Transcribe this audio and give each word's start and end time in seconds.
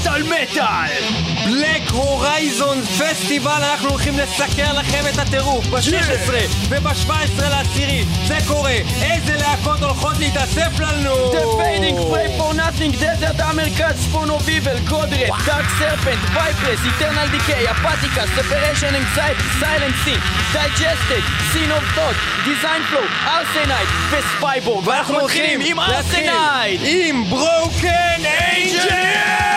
מטאל 0.00 0.22
מטאל! 0.22 1.02
Black 1.44 1.90
Horizon 1.90 2.82
Festival, 2.84 3.50
אנחנו 3.50 3.88
הולכים 3.88 4.18
לסקר 4.18 4.72
לכם 4.72 5.04
את 5.14 5.18
הטירוף 5.18 5.66
ב-16 5.66 6.32
וב-17 6.68 7.42
לעשירי, 7.50 8.04
זה 8.26 8.38
קורה, 8.46 8.76
איזה 9.02 9.36
להקות 9.36 9.82
הולכות 9.82 10.18
להתאסף 10.18 10.80
לנו? 10.80 11.32
The 11.32 11.60
Fading, 11.60 11.96
Pray 12.12 12.38
for 12.38 12.54
Nothing, 12.54 12.92
Desert 13.00 13.40
America, 13.50 13.94
Spawn 14.04 14.30
of 14.30 14.48
Evil, 14.48 14.78
Godred, 14.90 15.30
Dark 15.46 15.66
Serpent, 15.78 16.20
Vipress, 16.34 16.80
Eternal 16.90 17.28
Decay, 17.34 17.64
Apathica, 17.74 18.22
Separation 18.36 18.92
Anxiety, 19.02 19.46
Silent 19.60 19.96
Sin, 20.04 20.20
Digested, 20.54 21.24
Sin 21.52 21.70
of 21.78 21.84
Thought, 21.96 22.16
Design 22.50 22.82
Flow, 22.90 23.06
Arsenite 23.36 23.90
וספייבורג 24.10 24.86
ואנחנו 24.86 25.16
מתחילים 25.24 25.60
עם 25.64 25.80
Arsenite! 25.80 26.80
עם 26.84 27.24
ברוקן 27.24 28.20
אנג'ל! 28.24 29.49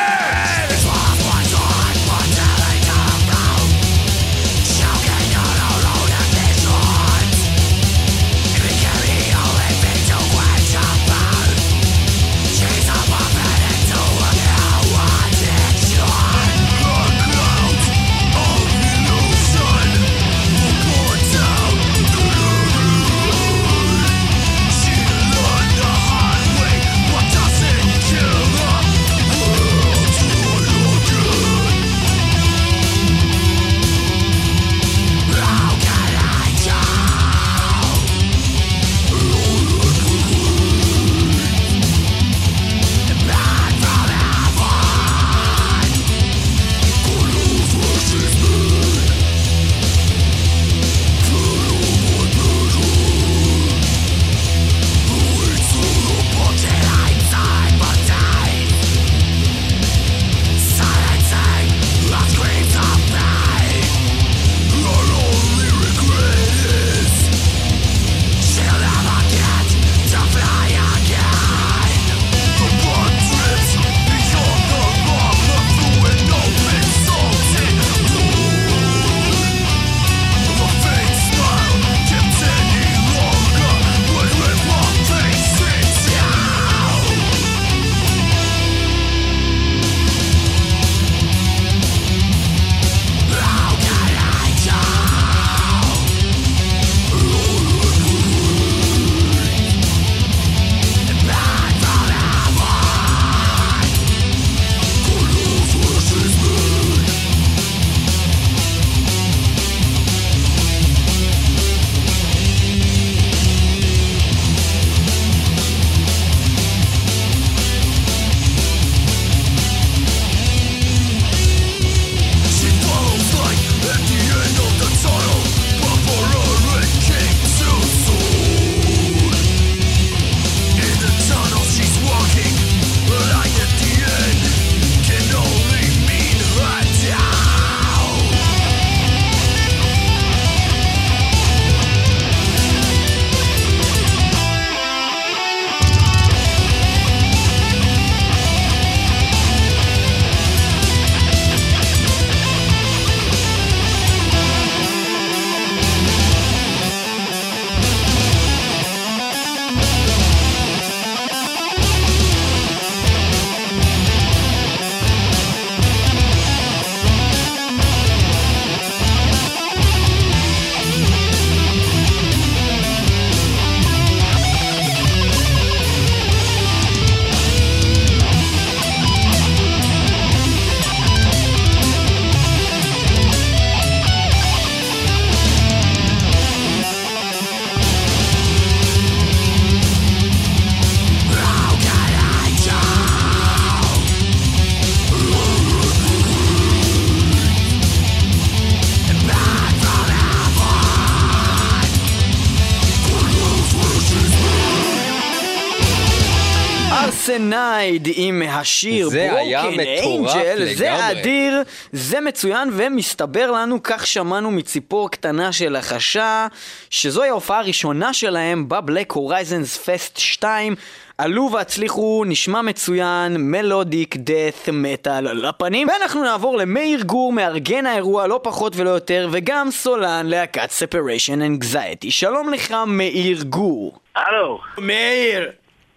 Arsenite 207.93 208.07
עם 208.15 208.41
השיר 208.49 209.09
זה 209.09 209.37
היה 209.37 209.61
Broken 209.61 209.79
Angel, 209.79 210.73
זה. 210.73 211.11
אדיר, 211.11 211.63
זה 211.91 212.21
מצוין 212.21 212.69
ומסתבר 212.73 213.51
לנו, 213.51 213.83
כך 213.83 214.07
שמענו 214.07 214.51
מציפור 214.51 215.11
קטנה 215.11 215.51
שלחשה, 215.51 216.47
שזוהי 216.89 217.29
ההופעה 217.29 217.59
הראשונה 217.59 218.13
שלהם 218.13 218.69
ב 218.69 218.76
Black 218.76 219.11
Horizons 219.11 219.77
Fest 219.77 220.17
2. 220.17 220.75
עלו 221.17 221.49
והצליחו, 221.53 222.23
נשמע 222.27 222.61
מצוין, 222.61 223.35
melodic 223.39 224.15
death 224.15 224.69
metal 224.73 225.27
על 225.27 225.45
הפנים. 225.45 225.87
ואנחנו 225.87 226.23
נעבור 226.23 226.57
למאיר 226.57 227.01
גור, 227.03 227.33
מארגן 227.33 227.85
האירוע 227.85 228.27
לא 228.27 228.39
פחות 228.43 228.73
ולא 228.75 228.89
יותר 228.89 229.29
וגם 229.31 229.71
סולן 229.71 230.25
להקת 230.25 230.71
Separation 230.71 231.41
Anxiety 231.41 232.11
שלום 232.11 232.53
לך 232.53 232.75
מאיר 232.87 233.43
גור. 233.43 233.97
הלו, 234.15 234.59
מאיר, 234.77 235.51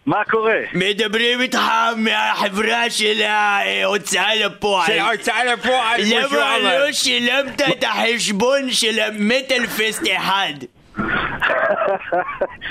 מה 0.06 0.23
קורה? 0.31 0.55
מדברים 0.73 1.41
איתך 1.41 1.61
מהחברה 1.97 2.91
של 2.91 3.23
ההוצאה 3.23 4.35
לפועל. 4.35 4.87
של 4.87 4.99
ההוצאה 4.99 5.44
לפועל, 5.44 6.00
כמו 6.05 6.29
שהוא 6.29 6.43
למה. 6.43 6.79
לא 6.79 6.93
שילמת 6.93 7.62
את 7.62 7.85
החשבון 7.85 8.70
של 8.70 9.00
המטאל 9.00 9.67
פסט 9.67 10.03
אחד? 10.17 10.53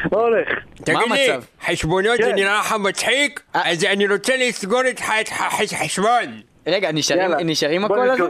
הולך? 0.10 0.48
תגיד 0.76 1.12
לי? 1.12 1.28
חשבונות 1.66 2.18
זה 2.18 2.24
כן. 2.24 2.36
נראה 2.36 2.60
לך 2.60 2.76
מצחיק? 2.80 3.42
אה. 3.56 3.72
אז 3.72 3.84
אני 3.84 4.08
רוצה 4.08 4.38
לסגור 4.38 4.82
איתך 4.82 5.14
את 5.22 5.30
החשבון. 5.32 6.42
רגע, 6.67 6.91
נשארים- 6.91 7.31
הקול 7.85 8.09
הזה? 8.09 8.23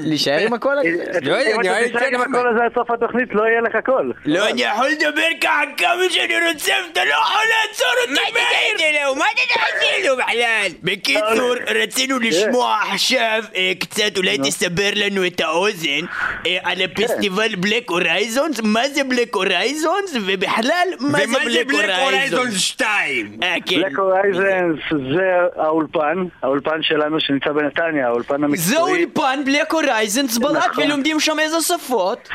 להישאר 0.00 0.38
עם 0.38 0.52
הקול 0.52 0.78
הזה? 0.78 0.88
לא 1.22 1.34
יודע, 1.34 1.54
אם 1.56 1.60
נראה 1.60 1.80
לי 1.80 1.86
אתה 1.86 1.98
תשחק 1.98 2.08
כן, 2.10 2.14
עם. 2.14 2.20
הקול 2.20 2.48
הזה 2.54 2.64
עד 2.64 2.74
סוף 2.74 2.90
התוכנית, 2.90 3.28
לא 3.34 3.42
יהיה 3.42 3.60
לך 3.60 3.76
קול. 3.84 4.12
לא, 4.24 4.48
אני 4.48 4.62
יכול 4.62 4.86
לדבר 4.88 5.22
ככה 5.40 5.60
כמה 5.76 6.02
שאני 6.10 6.34
רוצה, 6.52 6.72
ואתה 6.88 7.04
לא 7.04 7.10
יכול 7.10 7.42
לעצור 7.54 7.88
אותי 8.02 8.32
מאיר! 8.32 9.14
מה 9.14 9.24
אתה 9.34 9.42
תעשה 9.54 10.08
לו 10.08 10.16
בכלל? 10.16 10.68
בקיצור, 10.82 11.54
רצינו 11.82 12.18
לשמוע 12.18 12.76
עכשיו 12.92 13.42
אה, 13.56 13.72
קצת, 13.80 14.16
אולי 14.16 14.38
תסבר 14.38 14.90
לנו 14.94 15.26
את 15.26 15.40
האוזן 15.40 16.04
אה, 16.46 16.58
על 16.62 16.82
הפסטיבל 16.82 17.54
Black 17.54 17.90
Horizons, 17.90 18.60
מה 18.64 18.88
זה 18.88 19.04
Black 19.04 19.34
Horizons, 19.34 20.16
ובכלל, 20.26 20.88
מה 21.00 21.18
זה 21.18 21.38
Black 21.44 21.70
Horizons? 22.00 22.60
2? 22.60 23.38
אה, 23.42 23.54
כן. 23.66 23.82
בלק 23.82 23.98
Horizons 23.98 24.78
זה 24.90 25.30
האולפן, 25.56 26.18
האולפן 26.66 26.82
שלנו 26.82 27.20
שנמצא 27.20 27.52
בנתניה, 27.52 28.06
האולפן 28.06 28.44
המקצועי. 28.44 28.56
זה 28.56 28.80
אולפן 28.80 29.40
בלק 29.44 29.72
הורייזונס 29.72 30.38
בלק, 30.38 30.56
נכון. 30.56 30.84
ולומדים 30.84 31.20
שם 31.20 31.38
איזה 31.38 31.60
שפות? 31.60 32.28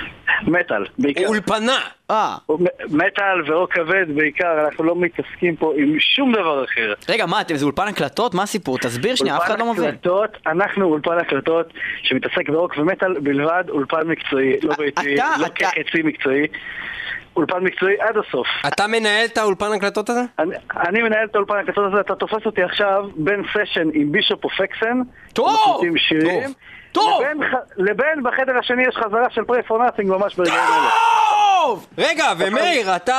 מטאל, 0.47 0.85
בעיקר. 0.99 1.27
אולפנה. 1.27 1.77
אה, 2.11 2.35
מטאל 2.89 3.51
ואור 3.51 3.67
כבד 3.69 4.05
בעיקר, 4.15 4.65
אנחנו 4.65 4.83
לא 4.83 4.95
מתעסקים 4.95 5.55
פה 5.55 5.73
עם 5.77 5.99
שום 5.99 6.31
דבר 6.31 6.63
אחר. 6.65 6.93
רגע, 7.09 7.25
מה, 7.25 7.41
אתם, 7.41 7.55
זה 7.55 7.65
אולפן 7.65 7.87
הקלטות? 7.87 8.33
מה 8.33 8.43
הסיפור? 8.43 8.77
תסביר 8.77 9.15
שנייה, 9.15 9.37
אף 9.37 9.43
אחד 9.43 9.59
לא 9.59 9.73
מבין. 9.73 9.85
הקלטות, 9.85 10.37
אנחנו 10.47 10.85
אולפן 10.85 11.17
הקלטות 11.17 11.73
שמתעסק 12.03 12.49
ברוק 12.49 12.77
ומטאל 12.77 13.19
בלבד, 13.19 13.63
אולפן 13.69 14.07
מקצועי, 14.07 14.53
לא 14.63 14.75
ביתי, 14.75 15.15
לא 15.15 15.47
כחצי 15.55 16.01
מקצועי. 16.03 16.47
אולפן 17.39 17.63
מקצועי 17.63 17.95
עד 17.99 18.15
הסוף. 18.17 18.47
אתה 18.67 18.87
מנהל 18.87 19.25
את 19.25 19.37
האולפן 19.37 19.71
הקלטות 19.75 20.09
הזה? 20.09 20.21
אני, 20.39 20.55
אני 20.87 21.01
מנהל 21.01 21.25
את 21.31 21.35
האולפן 21.35 21.55
הקלטות 21.63 21.91
הזה, 21.93 22.01
אתה 22.01 22.15
תופס 22.15 22.45
אותי 22.45 22.63
עכשיו 22.63 23.03
בין 23.15 23.43
סשן 23.53 23.87
עם 23.93 24.11
בישופ 24.11 24.43
או 24.45 24.49
פקסן, 24.49 25.01
טוב, 25.33 25.49
מקליטים 25.77 25.97
שירים, 25.97 26.49
טוב. 26.91 27.21
לבין, 27.77 28.23
בחדר 28.23 28.57
השני 28.59 28.83
יש 28.83 28.95
חזרה 28.95 29.29
של 29.29 29.43
פרי 29.43 29.63
פור 29.63 29.83
נאטינג 29.83 30.09
ממש 30.11 30.35
ברגעים 30.35 30.55
אלה. 30.57 30.89
טוב! 31.65 31.87
רגע, 31.97 32.25
ומאיר, 32.39 32.95
אתה... 32.95 33.15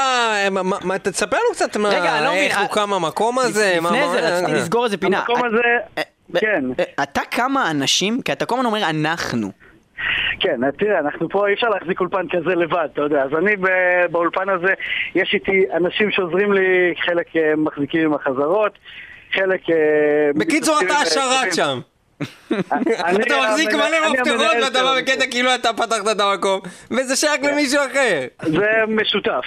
מה- 0.50 0.62
מה- 0.62 0.76
מה- 0.84 0.98
תספר 0.98 1.36
לנו 1.36 1.54
קצת 1.54 1.76
מה- 1.76 1.88
רגע, 1.88 2.16
אני 2.16 2.24
לא 2.24 2.30
מבין, 2.30 2.44
איך 2.44 2.56
אה, 2.56 2.62
הוקם 2.62 2.92
המקום 2.92 3.38
הזה. 3.38 3.74
לפני 3.76 4.08
זה 4.08 4.20
רציתי 4.36 4.52
אה, 4.52 4.56
לסגור 4.56 4.84
איזה 4.84 4.96
פינה. 4.98 5.18
המקום 5.18 5.36
אה, 5.36 5.46
הזה, 5.46 5.62
אה, 5.98 6.02
כן. 6.40 6.64
אה, 6.78 7.02
אתה 7.02 7.20
כמה 7.30 7.70
אנשים, 7.70 8.22
כי 8.22 8.32
אתה 8.32 8.46
כל 8.46 8.54
הזמן 8.54 8.66
אומר 8.66 8.90
אנחנו. 8.90 9.50
כן, 10.40 10.70
תראה, 10.70 10.98
אנחנו 10.98 11.28
פה, 11.28 11.48
אי 11.48 11.54
אפשר 11.54 11.68
להחזיק 11.68 12.00
אולפן 12.00 12.28
כזה 12.30 12.54
לבד, 12.54 12.88
אתה 12.92 13.00
יודע. 13.00 13.22
אז 13.22 13.30
אני 13.38 13.56
באולפן 14.10 14.48
הזה, 14.48 14.74
יש 15.14 15.34
איתי 15.34 15.64
אנשים 15.76 16.10
שעוזרים 16.10 16.52
לי, 16.52 16.94
חלק 17.06 17.36
אה, 17.36 17.56
מחזיקים 17.56 18.00
עם 18.00 18.14
החזרות, 18.14 18.72
חלק... 19.32 19.70
אה, 19.70 20.30
בקיצור, 20.34 20.76
אתה 20.86 20.94
השרת 20.94 21.54
שם. 21.54 21.80
אני 23.04 23.22
אתה 23.22 23.34
מחזיק 23.48 23.74
מלא 23.74 24.10
מפתחות 24.12 24.56
ואתה 24.64 24.82
בא. 24.82 24.96
בקטע 24.98 25.26
כאילו 25.30 25.54
אתה 25.54 25.72
פתחת 25.72 26.08
את 26.12 26.20
המקום, 26.20 26.60
וזה 26.90 27.16
שייך 27.16 27.34
למישהו 27.52 27.80
אחר. 27.92 28.20
זה 28.42 28.66
משותף. 28.88 29.44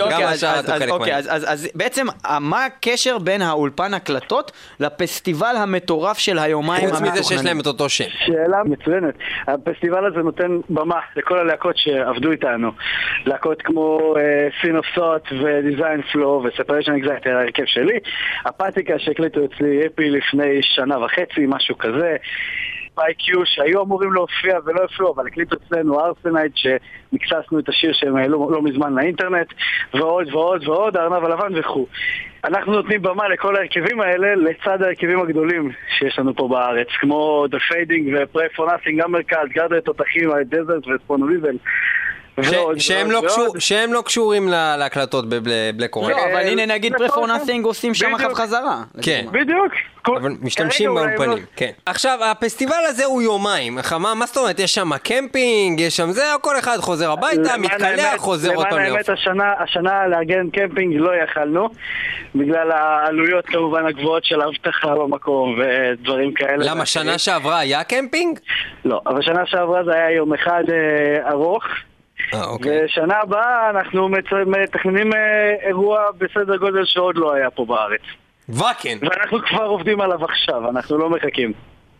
אוקיי, 0.00 0.24
אז- 0.26 0.44
אוקיי. 0.90 1.16
אז- 1.16 1.68
בעצם, 1.74 2.06
אה, 2.26 2.38
מה 2.38 2.64
הקשר 2.64 3.18
בין 3.18 3.42
האולפן 3.42 3.94
הקלטות 3.94 4.52
לפסטיבל 4.80 5.54
המטורף 5.56 6.18
של 6.18 6.38
היומיים 6.38 6.90
חוץ 6.90 7.00
מזה 7.00 7.22
שיש 7.22 7.44
להם 7.44 7.60
את 7.60 7.66
אותו 7.66 7.88
שם. 7.88 8.04
שאלה 8.26 8.58
מצוינת. 8.64 9.14
הפסטיבל 9.48 10.06
הזה 10.06 10.18
נותן 10.20 10.58
במה 10.68 11.00
לכל 11.16 11.38
הלהקות 11.38 11.76
שעבדו 11.76 12.30
איתנו. 12.30 12.70
להקות 13.26 13.62
כמו 13.62 14.14
Sin 14.62 14.76
of 14.76 14.86
Thought 14.94 15.22
ו 15.32 15.42
Design 15.42 16.02
Flow 16.12 16.44
ו 16.44 16.48
Separation 16.48 16.92
Anxiety, 16.94 17.26
ההרכב 17.26 17.62
שלי. 17.66 17.98
Apathica 18.44 18.94
שהקליטו 18.98 19.40
אצלי 19.44 19.80
אפי 19.86 20.10
לפני 20.10 20.58
שנה 20.62 20.98
וחצי, 21.04 21.40
משהו 21.48 21.61
כזה. 21.78 22.16
IQ 22.98 23.44
שהיו 23.44 23.82
אמורים 23.82 24.12
להופיע 24.12 24.58
ולא 24.64 24.80
הופיעו, 24.80 25.14
אבל 25.14 25.26
הקליטו 25.26 25.56
אצלנו 25.56 26.00
Arsenite 26.00 26.52
שמיקססנו 26.56 27.58
את 27.58 27.68
השיר 27.68 27.92
שהם 27.92 28.16
העלו 28.16 28.50
לא 28.50 28.62
מזמן 28.62 28.94
לאינטרנט, 28.94 29.46
ועוד 29.94 30.34
ועוד 30.34 30.68
ועוד, 30.68 30.96
הארנב 30.96 31.24
הלבן 31.24 31.58
וכו'. 31.58 31.86
אנחנו 32.44 32.72
נותנים 32.72 33.02
במה 33.02 33.28
לכל 33.28 33.56
ההרכבים 33.56 34.00
האלה 34.00 34.34
לצד 34.34 34.82
ההרכבים 34.82 35.20
הגדולים 35.20 35.72
שיש 35.98 36.18
לנו 36.18 36.36
פה 36.36 36.48
בארץ, 36.48 36.88
כמו 37.00 37.46
The 37.50 37.72
Fading 37.72 38.16
ו-Pray 38.16 38.58
for 38.58 38.62
Nothing, 38.62 38.96
גם 38.96 39.12
מרכז, 39.12 39.48
גרדה 39.48 39.80
תותחים, 39.80 40.30
דזרט 40.48 40.86
וספונוליזל. 40.88 41.56
שהם 42.78 43.10
לא 43.10 43.22
קשור- 43.26 43.58
שהם 43.58 43.92
לא 43.92 44.00
קשורים 44.06 44.48
להקלטות 44.48 45.24
בבלק 45.28 45.96
אורייז. 45.96 46.16
לא, 46.16 46.24
אבל 46.32 46.48
הנה 46.48 46.66
נגיד 46.66 46.92
פרפור 46.96 47.26
נכון. 47.26 47.30
נאסינג 47.38 47.64
עושים 47.64 47.94
שם. 47.94 48.14
אחת 48.14 48.32
חזרה. 48.32 48.82
כן. 49.02 49.26
בדיוק. 49.32 49.72
אבל 50.06 50.30
משתמשים 50.40 50.94
באולפנים, 50.94 51.30
לא- 51.30 51.36
כן. 51.56 51.70
עכשיו, 51.86 52.18
הפסטיבל 52.24 52.74
הזה 52.88 53.04
הוא 53.04 53.22
יומיים. 53.22 53.78
מה 53.98 54.26
זאת 54.26 54.36
אומרת? 54.36 54.58
יש 54.60 54.74
שם 54.74 54.96
קמפינג, 54.98 55.80
יש 55.80 55.96
שם 55.96 56.10
זה, 56.10 56.22
כל 56.40 56.58
אחד 56.58 56.76
חוזר 56.78 57.10
הביתה, 57.10 57.58
מתקלח, 57.58 58.16
חוזר 58.16 58.54
עוד 58.54 58.66
פעם 58.70 58.78
למען 58.78 58.92
האמת, 58.92 59.08
השנה 59.58 60.06
לארגן 60.08 60.50
קמפינג 60.50 60.96
לא 60.96 61.10
יכלנו, 61.24 61.68
בגלל 62.34 62.72
העלויות 62.72 63.46
כמובן 63.46 63.86
הגבוהות 63.86 64.24
של 64.24 64.40
האבטחה 64.40 64.94
במקום 64.94 65.58
ודברים 65.60 66.34
כאלה. 66.34 66.64
למה, 66.70 66.86
שנה 66.86 67.18
שעברה 67.18 67.58
היה 67.58 67.84
קמפינג? 67.84 68.38
לא, 68.84 69.00
אבל 69.06 69.22
שנה 69.22 69.46
שעברה 69.46 69.84
זה 69.84 69.92
היה 69.94 70.10
יום 70.10 70.34
אחד 70.34 70.62
אה, 70.72 71.30
ארוך. 71.30 71.64
אה, 72.34 72.44
אוקיי. 72.44 72.84
ושנה 72.84 73.14
הבאה 73.22 73.70
אנחנו 73.70 74.08
מתכננים 74.46 75.12
אה, 75.12 75.54
אירוע 75.68 76.00
בסדר 76.18 76.56
גודל 76.56 76.84
שעוד 76.84 77.16
לא 77.16 77.32
היה 77.34 77.50
פה 77.50 77.64
בארץ. 77.64 78.00
ואקן. 78.48 78.98
ואנחנו 79.00 79.38
כבר 79.42 79.64
עובדים 79.64 80.00
עליו 80.00 80.24
עכשיו, 80.24 80.70
אנחנו 80.70 80.98
לא 80.98 81.10
מחכים. 81.10 81.52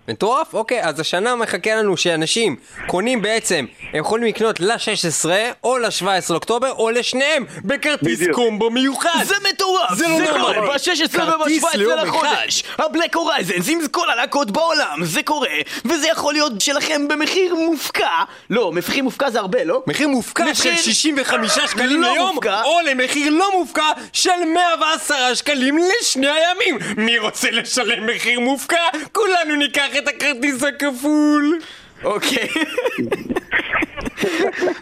מטורף? 0.08 0.54
אוקיי, 0.54 0.84
אז 0.84 1.00
השנה 1.00 1.37
מחכה 1.37 1.75
לנו 1.75 1.96
שאנשים 1.96 2.56
קונים 2.87 3.22
בעצם, 3.22 3.64
הם 3.93 4.00
יכולים 4.00 4.26
לקנות 4.28 4.60
ל-16 4.60 5.28
או 5.64 5.78
ל-17 5.78 6.04
לאוקטובר 6.31 6.72
או 6.72 6.90
לשניהם 6.90 7.44
בכרטיס 7.64 8.19
בדיוק. 8.20 8.37
קומבו 8.37 8.70
מיוחד. 8.70 9.25
זה 9.25 9.34
מטורף! 9.52 9.94
זה 9.94 10.08
לא 10.08 10.19
נורמלי. 10.19 10.54
קורה 10.54 10.60
ב-16 10.78 11.08
כרטיס 11.12 11.64
וב-17 11.64 11.76
ליום 11.76 11.99
לחודש! 11.99 12.64
הבלק 12.78 13.16
הורייזנס 13.16 13.69
עם 13.69 13.78
כל 13.90 14.10
הלהקות 14.10 14.50
בעולם, 14.50 14.99
זה 15.04 15.22
קורה, 15.22 15.49
וזה 15.84 16.08
יכול 16.08 16.32
להיות 16.32 16.60
שלכם 16.60 17.08
במחיר 17.08 17.55
מופקע. 17.55 18.08
לא, 18.50 18.72
מחיר 18.72 19.05
מופקע 19.05 19.31
זה 19.31 19.38
הרבה, 19.38 19.64
לא? 19.64 19.82
מחיר 19.87 20.08
מופקע 20.08 20.55
של 20.55 20.70
מחיר 20.70 20.76
65 20.82 21.58
שקלים 21.70 22.02
לא 22.02 22.12
ליום, 22.12 22.34
מופקע. 22.34 22.62
או 22.62 22.78
למחיר 22.90 23.31
לא 23.32 23.58
מופקע 23.58 23.88
של 24.12 24.31
110 24.55 25.34
שקלים 25.34 25.78
לשני 25.78 26.28
הימים. 26.31 26.78
מי 26.96 27.19
רוצה 27.19 27.50
לשלם 27.50 28.06
מחיר 28.06 28.40
מופקע? 28.40 28.82
כולנו 29.12 29.56
ניקח 29.56 29.92
את 29.97 30.09
הכרטיס 30.09 30.62
הכפול. 30.62 31.59
אוקיי. 32.05 32.49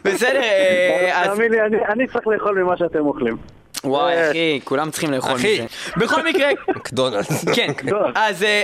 בסדר, 0.04 0.40
אה, 0.42 1.20
אז... 1.22 1.26
תאמין 1.26 1.52
לי, 1.52 1.60
אני- 1.60 1.86
אני 1.88 2.06
צריך 2.06 2.26
לאכול 2.26 2.62
ממה 2.62 2.76
שאתם 2.76 2.98
אוכלים. 3.06 3.36
וואי, 3.84 4.14
אה, 4.14 4.30
אחי, 4.30 4.60
כולם 4.64 4.90
צריכים 4.90 5.10
לאכול 5.10 5.32
אחי. 5.36 5.54
מזה. 5.54 5.66
בכל 5.96 6.22
מקרה... 6.28 6.48
מקדונלדס. 6.76 7.44
כן. 7.56 7.72
אז 8.14 8.42
אה. 8.42 8.62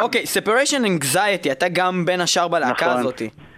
אוקיי, 0.00 0.24
separation 0.24 0.84
anxiety, 1.04 1.52
אתה 1.52 1.68
גם 1.68 2.04
בין 2.04 2.20
השאר 2.20 2.48
בלהקה. 2.48 2.92
הזאתי. 2.92 3.30
נכון. 3.36 3.49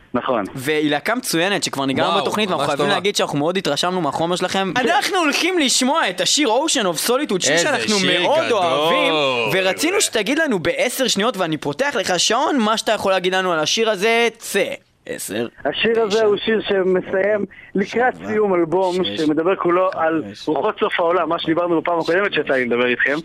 והיא 0.54 0.90
להקה 0.90 1.14
מצוינת 1.14 1.64
שכבר 1.64 1.86
ניגענו 1.86 2.08
וואו, 2.08 2.22
בתוכנית 2.22 2.48
ואנחנו 2.48 2.66
חייבים 2.66 2.86
טובה. 2.86 2.94
להגיד 2.94 3.16
שאנחנו 3.16 3.38
מאוד 3.38 3.56
התרשמנו 3.56 4.00
מהחומר 4.00 4.36
שלכם 4.36 4.72
אנחנו 4.76 5.18
הולכים 5.18 5.58
לשמוע 5.58 6.08
את 6.08 6.20
השיר 6.20 6.48
Ocean 6.48 6.84
of 6.84 7.08
Solitude 7.08 7.40
שיר 7.46 7.58
שאנחנו 7.58 7.98
שיר 7.98 8.22
מאוד 8.22 8.46
גדול. 8.46 8.62
אוהבים 8.64 9.14
ורצינו 9.52 10.00
שתגיד 10.00 10.38
לנו 10.38 10.58
בעשר 10.58 11.08
שניות 11.08 11.36
ואני 11.36 11.56
פותח 11.56 11.94
לך 11.98 12.20
שעון 12.20 12.58
מה 12.58 12.76
שאתה 12.76 12.92
יכול 12.92 13.12
להגיד 13.12 13.34
לנו 13.34 13.52
על 13.52 13.58
השיר 13.58 13.90
הזה 13.90 14.28
צא 14.38 14.64
עשר 15.06 15.46
השיר 15.64 16.00
הזה 16.02 16.24
הוא 16.24 16.36
שיר 16.36 16.60
שמסיים 16.60 17.44
לקראת 17.74 18.14
סיום 18.26 18.54
אלבום 18.54 19.04
שש, 19.04 19.20
שמדבר 19.20 19.56
כולו 19.56 19.90
על 19.94 20.24
רוחות 20.46 20.78
סוף 20.80 21.00
העולם, 21.00 21.28
מה 21.28 21.38
שדיברנו 21.38 21.80
בפעם 21.80 21.98
הקודמת 21.98 22.32
שיצא 22.32 22.52
לי 22.52 22.64
לדבר 22.64 22.86
איתכם. 22.86 23.16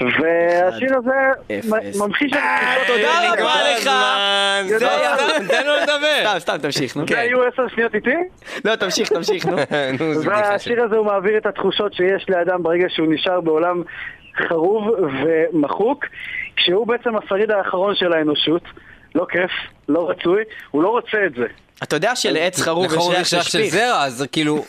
והשיר 0.00 0.96
הזה 0.96 1.52
ממחיש 1.98 2.32
את 2.32 2.38
התחושות 2.38 2.86
תודה. 2.86 3.32
רבה 3.32 3.54
לך. 3.74 3.90
תן 5.48 5.66
לו 5.66 5.72
לדבר. 5.82 6.38
סתם 6.38 6.38
סתם 6.38 6.58
תמשיך 6.62 6.96
נו 6.96 7.04
זה 7.08 7.20
היו 7.20 7.42
עשר 7.44 7.68
שניות 7.68 7.94
איתי? 7.94 8.14
לא 8.64 8.76
תמשיך 8.76 9.08
תמשיך 9.08 9.46
נו. 9.46 9.56
והשיר 10.24 10.84
הזה 10.84 10.96
הוא 10.96 11.06
מעביר 11.06 11.36
את 11.36 11.46
התחושות 11.46 11.94
שיש 11.94 12.26
לאדם 12.28 12.62
ברגע 12.62 12.86
שהוא 12.88 13.06
נשאר 13.12 13.40
בעולם 13.40 13.82
חרוב 14.48 14.90
ומחוק, 15.22 16.04
כשהוא 16.56 16.86
בעצם 16.86 17.16
השריד 17.16 17.50
האחרון 17.50 17.94
של 17.94 18.12
האנושות. 18.12 18.62
לא 19.14 19.26
כיף, 19.30 19.50
לא 19.88 20.10
רצוי, 20.10 20.42
הוא 20.70 20.82
לא 20.82 20.88
רוצה 20.88 21.18
את 21.26 21.34
זה. 21.34 21.46
אתה 21.82 21.96
יודע 21.96 22.16
שלעץ 22.16 22.60
חרוב 22.60 22.86
יש 22.86 22.92
לחרוב 22.92 23.12
ריח 23.12 23.48
של. 23.48 23.64
זרע, 23.64 24.04
אז 24.04 24.24
כאילו, 24.32 24.64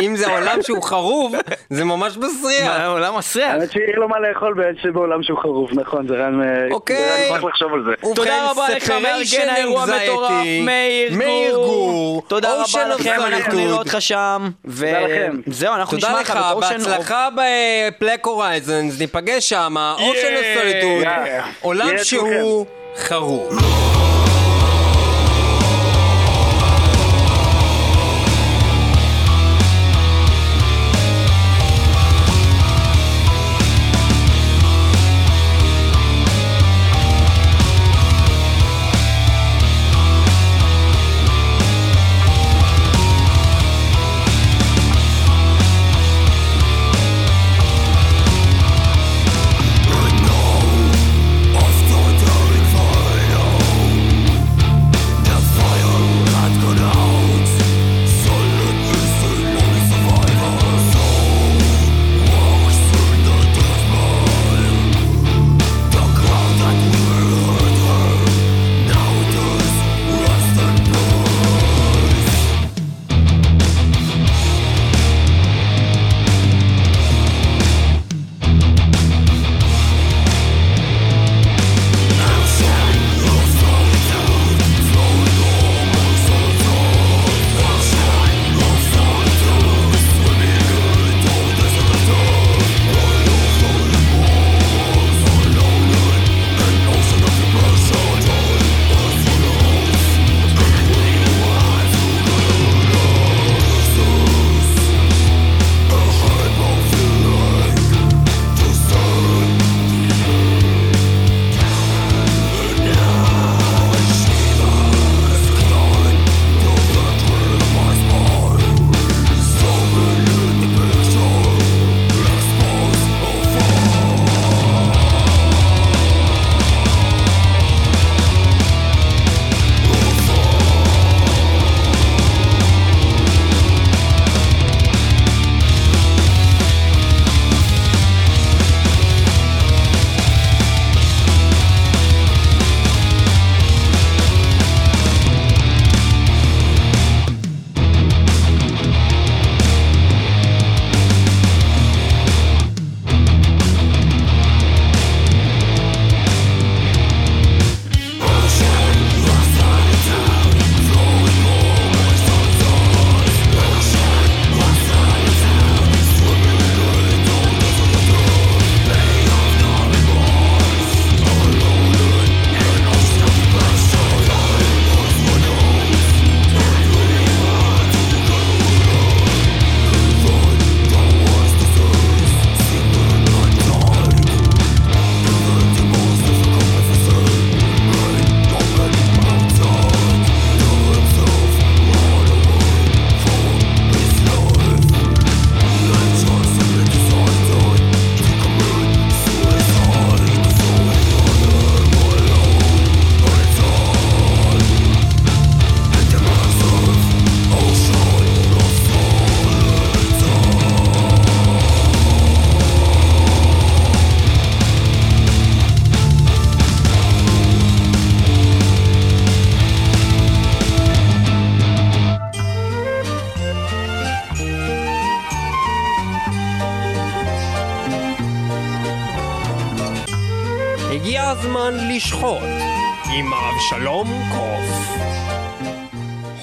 אם 0.00 0.16
זה 0.16 0.30
עולם 0.30 0.62
שהוא 0.62 0.82
חרוב, 0.82 1.34
זה 1.70 1.84
ממש 1.84 2.16
מסריח. 2.16 2.66
מה, 2.66 2.86
עולם 2.86 3.18
מסריח. 3.18 3.50
האמת 3.50 3.72
שיהיה 3.72 3.96
לו 3.96 4.08
מה 4.08 4.20
לאכול 4.20 4.54
בעצם 4.54 4.92
בעולם 4.92 5.22
שהוא 5.22 5.38
חרוב, 5.38 5.70
נכון, 5.72 6.08
זה 6.08 6.14
רעיון... 6.14 6.42
אה, 6.42 6.66
אוקיי. 6.70 6.96
רעיון, 6.96 7.28
צריך 7.28 7.44
לחשוב 7.44 7.74
על 7.74 7.84
זה. 7.84 7.90
ובכן, 7.90 8.14
תודה 8.14 8.50
רבה 8.50 8.68
לך, 8.76 8.90
מארגן 8.90 9.22
Separation 9.22 9.50
האירוע 9.50 9.84
Anxiety, 9.84 9.92
המטורף, 9.92 10.32
מאיר 10.64 11.16
מאיר 11.16 11.54
גור. 11.54 11.66
גור. 11.66 12.22
תודה 12.28 12.54
רבה 12.54 12.88
לכם, 12.88 13.20
אנחנו. 13.26 13.58
נראה 13.58 13.72
אותך 13.72 13.96
שם. 14.00 14.50
תודה 14.62 15.00
לכם. 15.00 15.40
וזהו, 15.46 15.74
אנחנו 15.74 15.98
תודה 15.98 16.08
נשמע 16.08 16.20
לך, 16.20 16.30
לך 16.30 16.36
את 16.36 16.52
אושן... 16.52 16.78
בהצלחה 16.78 17.28
בפלק 17.30 18.26
הורייזנס, 18.26 19.00
ניפגש 19.00 19.48
שם, 19.48 19.74
אושן 19.98 20.34
הסוליטוד, 20.34 21.02
יאללה. 21.02 21.46
עולם 21.60 21.88
שהוא 22.02 22.66
חרוב. 22.96 23.58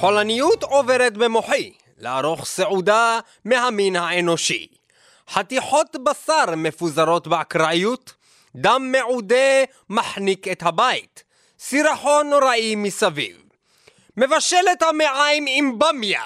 חולניות 0.09 0.63
עוברת 0.63 1.17
במוחי 1.17 1.71
לערוך 1.97 2.45
סעודה 2.45 3.19
מהמין 3.45 3.95
האנושי. 3.95 4.67
חתיכות 5.29 5.95
בשר 6.03 6.45
מפוזרות 6.57 7.27
באקראיות, 7.27 8.13
דם 8.55 8.91
מעודה 8.91 9.63
מחניק 9.89 10.47
את 10.47 10.63
הבית, 10.63 11.23
סירחון 11.59 12.29
נוראי 12.29 12.75
מסביב. 12.75 13.43
מבשל 14.17 14.65
את 14.71 14.81
המעיים 14.81 15.45
עם 15.47 15.79
במיה, 15.79 16.23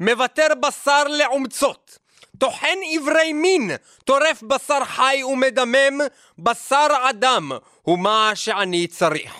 מוותר 0.00 0.48
בשר 0.60 1.04
לעומצות. 1.04 1.98
טוחן 2.38 2.78
עברי 2.92 3.32
מין, 3.32 3.70
טורף 4.04 4.42
בשר 4.42 4.84
חי 4.84 5.22
ומדמם, 5.24 6.00
בשר 6.38 6.86
אדם 7.10 7.52
הוא 7.82 7.98
מה 7.98 8.30
שאני 8.34 8.86
צריך. 8.86 9.34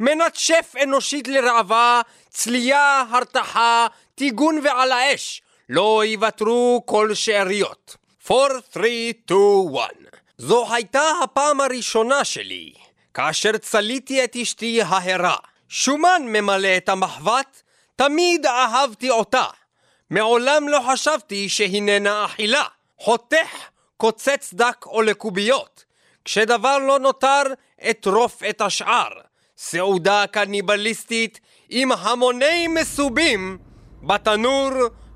מנצ'ף 0.00 0.74
אנושית 0.82 1.28
לראווה, 1.28 2.00
צלייה, 2.30 3.04
הרתחה, 3.10 3.86
טיגון 4.14 4.60
ועל 4.64 4.92
האש, 4.92 5.42
לא 5.68 6.02
יוותרו 6.04 6.82
כל 6.86 7.14
שאריות. 7.14 7.96
4, 8.30 8.58
3, 8.72 8.86
2, 9.24 9.38
1 9.78 9.90
זו 10.38 10.74
הייתה 10.74 11.10
הפעם 11.22 11.60
הראשונה 11.60 12.24
שלי, 12.24 12.72
כאשר 13.14 13.56
צליתי 13.56 14.24
את 14.24 14.36
אשתי 14.42 14.82
ההרה. 14.82 15.36
שומן 15.68 16.22
ממלא 16.26 16.76
את 16.76 16.88
המחבת, 16.88 17.62
תמיד 17.96 18.46
אהבתי 18.46 19.10
אותה. 19.10 19.44
מעולם 20.10 20.68
לא 20.68 20.80
חשבתי 20.92 21.48
שהיננה 21.48 22.24
אכילה. 22.24 22.64
חותך, 22.98 23.48
קוצץ 23.96 24.50
דק 24.54 24.86
או 24.86 25.02
לקוביות. 25.02 25.84
כשדבר 26.24 26.78
לא 26.78 26.98
נותר, 26.98 27.42
אטרוף 27.90 28.42
את 28.50 28.60
השאר. 28.60 29.08
סעודה 29.58 30.24
קניבליסטית 30.30 31.40
עם 31.70 31.92
המוני 31.92 32.68
מסובים 32.68 33.58
בתנור, 34.02 34.70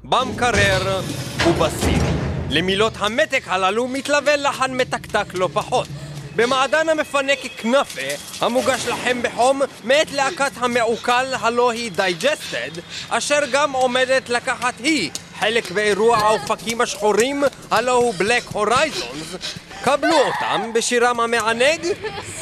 במקרר 0.04 1.00
ובסיר. 1.46 2.02
למילות 2.50 2.92
המתק 2.96 3.42
הללו 3.46 3.88
מתלווה 3.88 4.36
לחן 4.36 4.74
מתקתק 4.74 5.34
לא 5.34 5.48
פחות. 5.52 5.88
במעדן 6.36 6.88
המפנק 6.88 7.38
כנאפה, 7.56 8.00
המוגש 8.40 8.86
לכם 8.86 9.22
בחום 9.22 9.62
מאת 9.84 10.12
להקת 10.12 10.52
המעוקל 10.56 11.26
הלא 11.40 11.70
היא 11.70 11.92
Digested, 11.92 12.70
אשר 13.08 13.40
גם 13.52 13.72
עומדת 13.72 14.28
לקחת 14.28 14.74
היא 14.78 15.10
חלק 15.38 15.70
באירוע 15.70 16.16
האופקים 16.16 16.80
השחורים 16.80 17.42
הלא 17.70 17.92
הוא 17.92 18.14
Black 18.18 18.44
Horizons, 18.52 19.36
קבלו 19.84 20.16
אותם 20.16 20.72
בשירם 20.72 21.20
המענג 21.20 21.80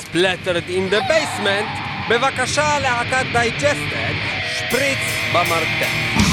Splattered 0.02 0.68
in 0.68 0.94
the 0.94 1.00
Basement, 1.00 1.87
בבקשה 2.10 2.78
להקת 2.78 3.26
Digested, 3.32 4.14
שפריץ 4.54 4.98
במרתף. 5.32 6.27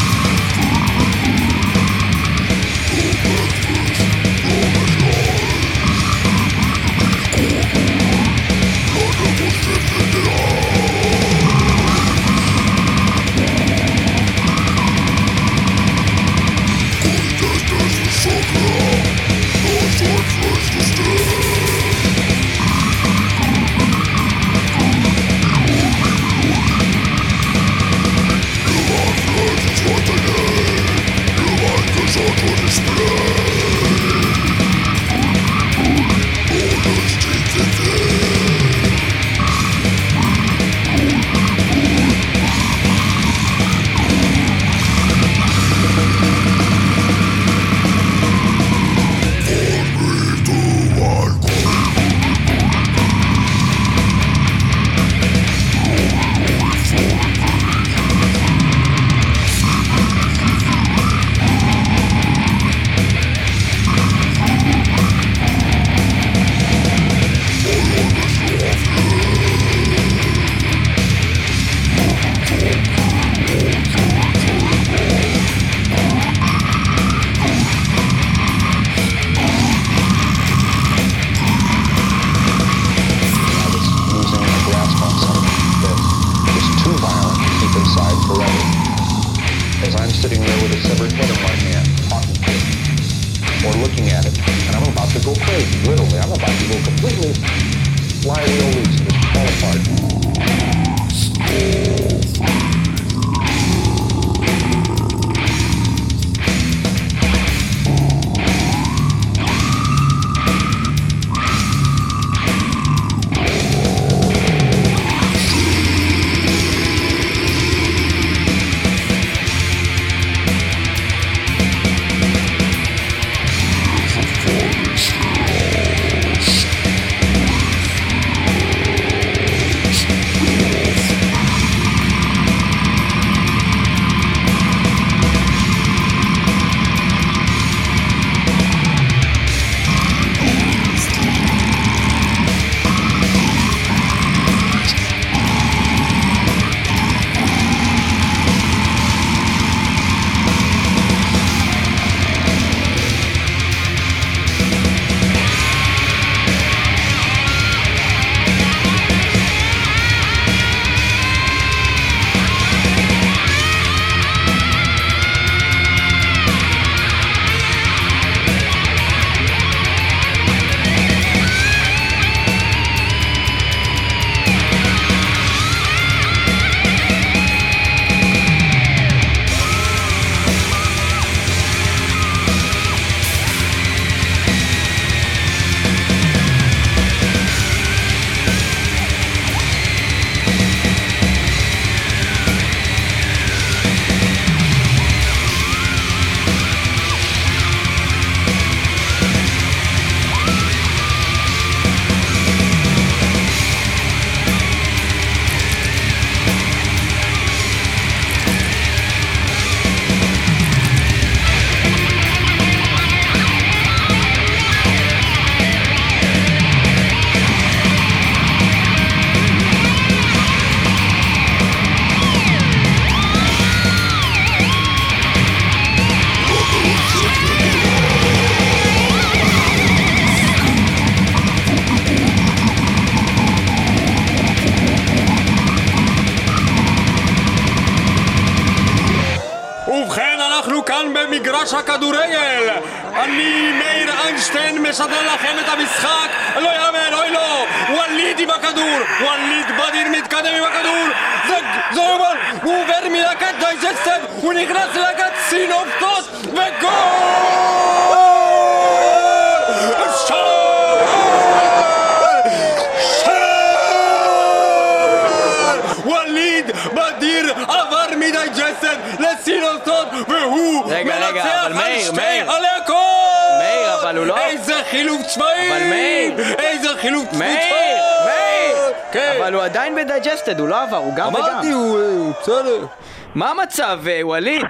המצב, 283.65 283.99
אה, 284.07 284.19
ווליד? 284.23 284.65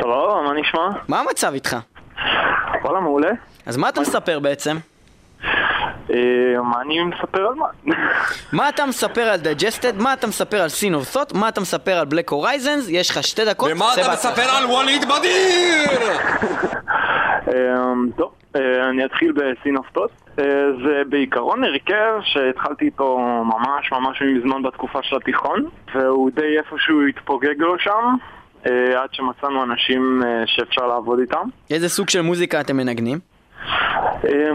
סבבה, 0.00 0.42
מה 0.44 0.52
נשמע? 0.60 0.88
מה 1.08 1.20
המצב 1.20 1.52
איתך? 1.54 1.76
וואלה, 2.84 3.00
מעולה. 3.00 3.30
אז 3.66 3.76
מה 3.76 3.88
אתה 3.88 4.00
מספר 4.00 4.38
בעצם? 4.38 4.76
אה, 6.10 6.62
מה 6.62 6.80
אני 6.80 7.02
מספר 7.02 7.46
על 7.46 7.54
מה? 7.54 7.66
מה 8.52 8.68
אתה 8.68 8.86
מספר 8.86 9.20
על 9.20 9.40
Digested? 9.40 10.02
מה 10.02 10.12
אתה 10.12 10.26
מספר 10.26 10.62
על 10.62 10.68
Sin 10.68 10.94
of 10.94 11.12
Thought? 11.12 11.32
מה 11.32 11.48
אתה 11.48 11.60
מספר 11.60 11.92
על 11.92 12.04
Black 12.04 12.30
Horizons? 12.30 12.86
יש 12.88 13.10
לך 13.10 13.22
שתי 13.22 13.44
דקות, 13.44 13.70
ומה 13.72 13.94
אתה. 13.94 14.12
מספר 14.12 14.50
על 14.58 14.64
ווליד 14.64 15.04
בדיר? 15.04 16.18
אמ, 17.48 18.10
טוב, 18.16 18.32
אה, 18.56 18.88
אני 18.88 19.04
אתחיל 19.04 19.32
ב 19.32 19.43
Sin 19.43 19.76
of 19.76 19.86
Thought. 19.92 20.10
אה, 20.38 20.44
זה 20.84 21.02
בעיקרון 21.08 21.64
הרכב 21.64 22.20
שהתחלתי 22.22 22.84
איתו 22.84 23.18
ממש 23.44 23.92
ממש 23.92 24.22
מזמן 24.22 24.62
בתקופה 24.62 24.98
של 25.02 25.16
התיכון, 25.16 25.68
והוא 25.94 26.30
די 26.34 26.58
איפשהו 26.58 27.06
התפוגג 27.06 27.58
לו 27.58 27.78
שם, 27.78 28.16
אה, 28.66 29.02
עד 29.02 29.08
שמצאנו 29.12 29.62
אנשים 29.62 30.22
אה, 30.24 30.42
שאפשר 30.46 30.86
לעבוד 30.86 31.18
איתם. 31.18 31.48
איזה 31.70 31.88
סוג 31.88 32.08
של 32.08 32.20
מוזיקה 32.20 32.60
אתם 32.60 32.76
מנגנים? 32.76 33.18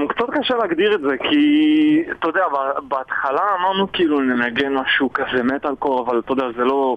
קצת 0.10 0.26
קשה 0.34 0.56
להגדיר 0.56 0.96
את 0.96 1.02
זה, 1.02 1.18
כי 1.30 2.04
אתה 2.12 2.28
יודע, 2.28 2.42
בהתחלה 2.88 3.42
אמרנו 3.60 3.92
כאילו 3.92 4.22
ננגן 4.22 4.74
משהו 4.74 5.14
כזה 5.14 5.44
מטאל 5.44 5.76
קור, 5.76 6.06
אבל 6.06 6.20
אתה 6.20 6.32
יודע, 6.32 6.46
זה 6.58 6.64
לא... 6.64 6.96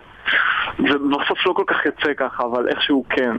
זה 0.79 0.99
בסוף 0.99 1.47
לא 1.47 1.53
כל 1.53 1.63
כך 1.67 1.87
יוצא 1.87 2.15
ככה, 2.17 2.43
אבל 2.45 2.69
איכשהו 2.69 3.05
כן. 3.11 3.37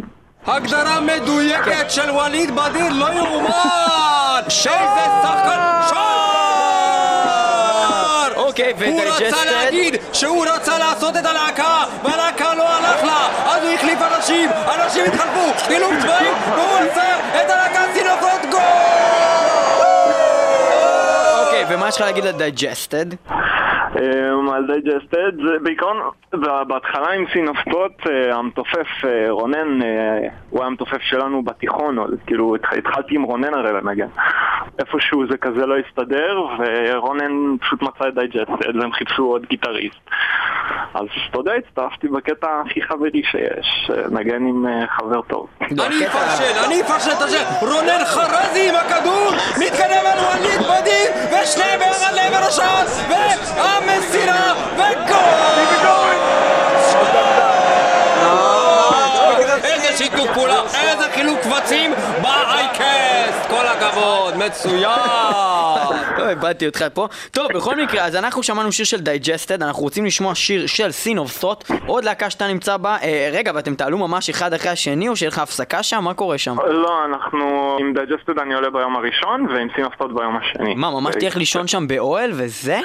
הגדרה 0.47 0.99
מדויקת 0.99 1.85
של 1.91 2.11
ווליד 2.11 2.55
בדיר 2.55 2.85
לא 2.93 3.05
יאומן! 3.13 4.41
איזה 4.47 5.05
שחקן 5.23 5.59
שער! 5.89 5.95
אוקיי, 8.35 8.73
הוא 8.87 9.01
רצה 9.01 9.15
ו 9.15 9.19
Digested? 9.19 9.51
להגיד 9.51 9.95
שהוא 10.13 10.45
רצה 10.45 10.77
לעשות 10.77 11.17
את 11.17 11.25
הלהקה 11.25 11.83
והלהקה 12.03 12.53
לא 12.53 12.69
הלך 12.69 13.03
לה 13.03 13.27
אז 13.45 13.63
הוא 13.63 13.71
החליף 13.71 13.99
אנשים, 14.01 14.49
אנשים 14.75 15.05
התחלפו, 15.05 15.53
חילוף 15.67 15.93
צבעים 16.01 16.33
והוא 16.51 16.77
עשה 16.91 17.15
את 17.41 17.49
הלהקה 17.49 17.81
Sin 17.93 18.05
of 18.05 18.13
Thought 18.13 18.41
גול! 18.51 18.61
אוקיי, 21.45 21.65
ומה 21.69 21.87
יש 21.87 21.95
לך 21.95 22.01
להגיד 22.01 22.25
על 22.25 22.33
Digested? 22.33 23.05
אמ, 23.13 23.17
על 24.53 24.65
Digested, 24.67 25.35
זה 25.45 25.59
בעיקרון, 25.63 25.97
בהתחלה 26.67 27.11
עם 27.11 27.25
Sin 27.33 27.47
of 27.47 27.56
Thought, 27.56 27.91
אה, 28.09 28.35
המתופף 28.35 28.87
אה, 29.05 29.25
רונן, 29.29 29.81
אה, 29.81 29.87
הוא 30.49 30.59
היה 30.59 30.67
המתופף 30.67 31.01
שלנו 31.01 31.43
בתיכון, 31.43 31.97
כאילו 32.27 32.55
התח- 32.55 32.73
התחלתי 32.77 33.15
עם 33.15 33.23
רונן 33.23 33.53
הרי 33.53 33.73
לנגן. 33.73 34.07
איפשהו 34.79 35.23
זה 35.31 35.37
כזה 35.37 35.65
לא 35.65 35.75
הסתדר, 35.77 36.45
ורונן 36.59 37.57
פשוט 37.61 37.81
מצא 37.81 38.07
את 38.07 38.13
Digested, 38.15 38.75
והם 38.81 38.91
חיפשו 38.91 39.23
עוד 39.25 39.45
גיטריסט. 39.49 39.97
אז 40.93 41.05
אתה 41.29 41.39
יודע, 41.39 41.51
הצטרפתי 41.53 42.07
בקטע 42.07 42.47
הכי 42.65 42.81
חברי 42.81 43.09
שיש, 43.31 43.91
אה, 43.93 44.03
נגן 44.11 44.35
עם 44.47 44.65
אה, 44.67 44.87
חבר 44.87 45.21
טוב. 45.21 45.47
אני 45.61 45.77
אפרשן, 46.07 46.65
אני 46.67 46.81
אפרשן 46.81 47.11
את 47.17 47.21
השם 47.21 47.43
רונן 47.61 48.05
חרזי 48.05 48.69
עם 48.69 48.75
הכדור 48.75 49.29
מתקדם 49.65 50.03
על 50.11 50.19
ווליד 50.19 50.61
בדיר 50.61 51.09
ושניהם 51.43 51.79
ביחד 51.79 52.13
לעבר 52.15 52.45
השער 52.47 52.85
Messina, 53.85 54.57
the 54.75 54.89
goal! 55.09 55.45
Keep 55.55 55.71
it 55.75 55.81
going! 55.83 56.19
Score! 56.89 57.44
שיתוף 59.97 60.31
פעולה, 60.33 60.61
איזה 60.63 61.03
חילוק 61.13 61.39
קבצים 61.39 61.91
באייקסט 62.21 63.49
כל 63.49 63.65
הכבוד, 63.67 64.37
מצוין! 64.37 64.89
לא 66.17 66.29
איבדתי 66.29 66.67
אותך 66.67 66.85
פה. 66.93 67.07
טוב, 67.31 67.47
בכל 67.53 67.75
מקרה, 67.75 68.05
אז 68.05 68.15
אנחנו 68.15 68.43
שמענו 68.43 68.71
שיר 68.71 68.85
של 68.85 68.99
דייג'סטד, 68.99 69.63
אנחנו 69.63 69.83
רוצים 69.83 70.05
לשמוע 70.05 70.35
שיר 70.35 70.67
של 70.67 70.91
סין 70.91 71.17
אוף 71.17 71.31
סוט, 71.31 71.63
עוד 71.85 72.03
להקה 72.03 72.29
שאתה 72.29 72.47
נמצא 72.47 72.77
בה. 72.77 72.97
אה, 73.03 73.29
רגע, 73.33 73.51
ואתם 73.55 73.75
תעלו 73.75 73.97
ממש 73.97 74.29
אחד 74.29 74.53
אחרי 74.53 74.71
השני, 74.71 75.09
או 75.09 75.15
שיהיה 75.15 75.29
לך 75.29 75.39
הפסקה 75.39 75.83
שם? 75.83 76.03
מה 76.03 76.13
קורה 76.13 76.37
שם? 76.37 76.55
לא, 76.67 77.05
אנחנו 77.05 77.77
עם 77.79 77.93
דייג'סטד 77.93 78.39
אני 78.39 78.53
עולה 78.53 78.69
ביום 78.69 78.95
הראשון, 78.95 79.47
ועם 79.49 79.67
סינופטות 79.75 80.15
ביום 80.15 80.37
השני. 80.37 80.75
מה, 80.75 80.91
ממש 80.91 81.15
תלך 81.15 81.37
לישון 81.37 81.67
שם 81.67 81.87
באוהל 81.87 82.31
וזה? 82.33 82.79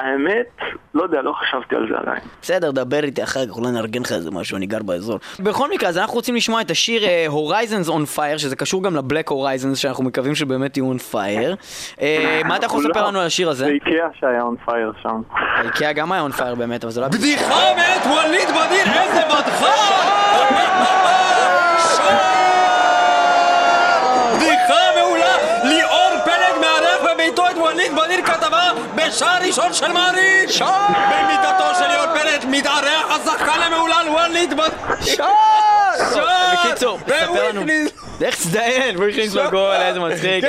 אמ, 0.00 0.04
האמת, 0.06 0.46
לא 0.94 1.02
יודע, 1.02 1.22
לא 1.22 1.32
חשבתי 1.32 1.76
על 1.76 1.88
זה 1.92 1.98
עדיין. 1.98 2.20
בסדר, 2.42 2.70
דבר 2.70 3.04
איתי 3.04 3.22
אחר 3.24 3.46
כך, 3.46 3.52
אולי 3.56 3.70
נארגן 3.70 4.00
לך 4.02 4.12
איזה 4.12 4.30
משהו, 4.30 4.56
אני 4.56 4.66
גר 4.66 4.82
באזור. 4.82 5.18
בכל 5.40 5.70
מקרה, 5.70 5.88
אז 5.88 5.98
אנחנו 5.98 6.14
רוצים 6.14 6.34
לשמוע 6.34 6.60
את 6.60 6.70
השיר 6.70 7.04
אה, 7.04 7.26
Horizons 7.28 7.88
on 7.88 8.16
Fire, 8.18 8.38
שזה 8.38 8.56
קשור 8.56 8.82
גם 8.82 8.96
לבלק 8.96 9.28
הורייזנס, 9.28 9.78
שאנחנו 9.78 10.04
מקווים 10.04 10.34
שבאמת 10.34 10.76
יהיו 10.76 10.92
on 10.92 11.14
fire. 11.14 11.54
אה, 12.00 12.40
מה 12.44 12.56
אתה 12.56 12.66
יכול 12.66 12.84
לספר 12.84 13.06
לנו 13.06 13.20
על 13.20 13.26
השיר 13.26 13.48
הזה? 13.50 13.64
זה 13.64 13.70
איקאה 13.70 14.08
שהיה 14.20 14.42
און 14.42 14.56
פייר 14.64 14.92
שם. 15.02 15.20
איקאה 15.64 15.92
גם 15.92 16.12
היה 16.12 16.26
on 16.26 16.38
fire 16.38 16.54
באמת, 16.58 16.84
אבל 16.84 16.92
זה 16.92 17.00
לא... 17.00 17.06
היה- 17.06 17.18
בדיחה 17.18 17.60
מאת 17.76 18.06
ווליד 18.06 18.48
בדיר, 18.48 19.00
איזה 19.02 19.20
בדחה! 19.28 19.72
כתבה 29.12 29.38
בשער 29.38 29.42
ראשון 29.46 29.72
של 29.72 29.92
מעריב! 29.92 30.50
במידתו 31.10 31.74
של 31.78 31.86
ליאור 31.88 32.06
פלג 32.06 32.44
מתארח 32.48 33.06
השחקן 33.10 33.62
המהולל 33.62 34.06
ווליד 34.08 34.54
בדיר! 34.54 35.16
שער! 35.16 36.62
בקיצור, 36.64 36.98
תספר 37.06 37.48
לנו. 37.48 37.62
לך 38.28 38.34
תזדיין, 38.34 38.96
הכניס 38.96 39.34
לו 39.36 39.42
גול, 39.50 39.74
איזה 39.74 40.00
מצחיק. 40.06 40.44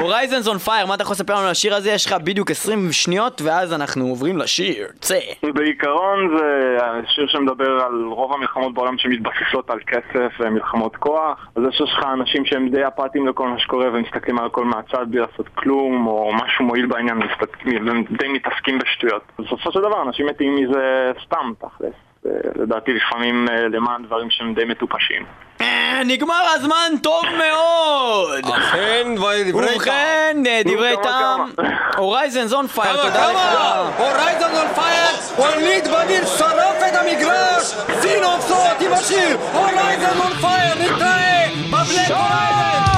Horizons 0.00 0.48
on 0.48 0.58
Fire, 0.58 0.86
מה 0.86 0.94
אתה 0.94 1.02
יכול 1.02 1.12
לספר 1.14 1.34
לנו 1.34 1.42
על 1.44 1.50
השיר 1.50 1.74
הזה? 1.74 1.90
יש 1.90 2.06
לך 2.06 2.12
בדיוק 2.12 2.50
20 2.50 2.92
שניות, 2.92 3.42
ואז 3.44 3.72
אנחנו 3.72 4.04
עוברים 4.06 4.38
לשיר. 4.38 4.86
צא. 5.00 5.18
בעיקרון 5.54 6.36
זה 6.38 6.78
שיר 7.14 7.26
שמדבר 7.28 7.70
על 7.84 8.04
רוב 8.04 8.32
המלחמות 8.32 8.74
בעולם 8.74 8.98
שמתבססות 8.98 9.70
על 9.70 9.78
כסף 9.86 10.32
ומלחמות 10.40 10.96
כוח. 10.96 11.46
אז 11.56 11.62
יש 11.68 11.80
לך 11.80 12.04
אנשים 12.12 12.44
שהם 12.46 12.68
די 12.68 12.86
אפאתיים 12.86 13.28
לכל 13.28 13.48
מה 13.48 13.58
שקורה 13.58 13.86
ומסתכלים 13.92 14.38
על 14.38 14.46
הכל 14.46 14.64
מהצד 14.64 15.06
בלי 15.10 15.20
לעשות 15.20 15.46
כלום, 15.54 16.06
או 16.06 16.32
משהו 16.34 16.64
מועיל 16.64 16.86
בעניין, 16.86 17.16
מסתכלים- 17.18 17.88
הם 17.88 18.04
די 18.18 18.28
מתעסקים 18.28 18.78
בשטויות. 18.78 19.22
בסופו 19.38 19.72
של 19.72 19.80
דבר 19.80 20.02
אנשים 20.02 20.26
מתים 20.26 20.56
מזה 20.56 20.82
סתם, 21.24 21.52
תכלס. 21.58 22.11
לדעתי 22.56 22.92
לפעמים 22.92 23.48
אה, 23.48 23.68
למען 23.68 24.02
דברים 24.06 24.30
שהם 24.30 24.54
די 24.54 24.64
מטופשים. 24.64 25.24
אה, 25.60 26.00
נגמר 26.04 26.42
הזמן 26.54 26.92
טוב 27.02 27.22
מאוד! 27.38 28.44
אכן, 28.44 29.14
דברי 29.16 29.52
טעם. 29.52 29.74
ובכן, 29.74 30.42
אה, 30.46 30.60
דברי 30.64 30.94
טעם. 31.02 31.50
Horizons 31.96 32.52
on 32.52 32.66
Fire, 32.66 32.96
תודה 32.96 33.32
לך. 33.32 33.38
כמה? 33.38 33.90
Horizon 33.98 34.50
on 34.56 34.68
Fire, 34.74 35.16
ווליד 35.38 35.84
בדיר 35.88 36.26
שרף 36.26 36.82
את 36.88 36.94
המגרש, 36.94 37.74
סין 38.00 38.22
עם 38.80 38.92
השיר, 38.92 39.36
Horizon 39.52 40.18
on 40.20 40.32
Fire, 40.32 40.74
נתראה 40.74 41.46
ב 41.70 41.77
Black 41.77 42.10
Horizon! 42.10 42.91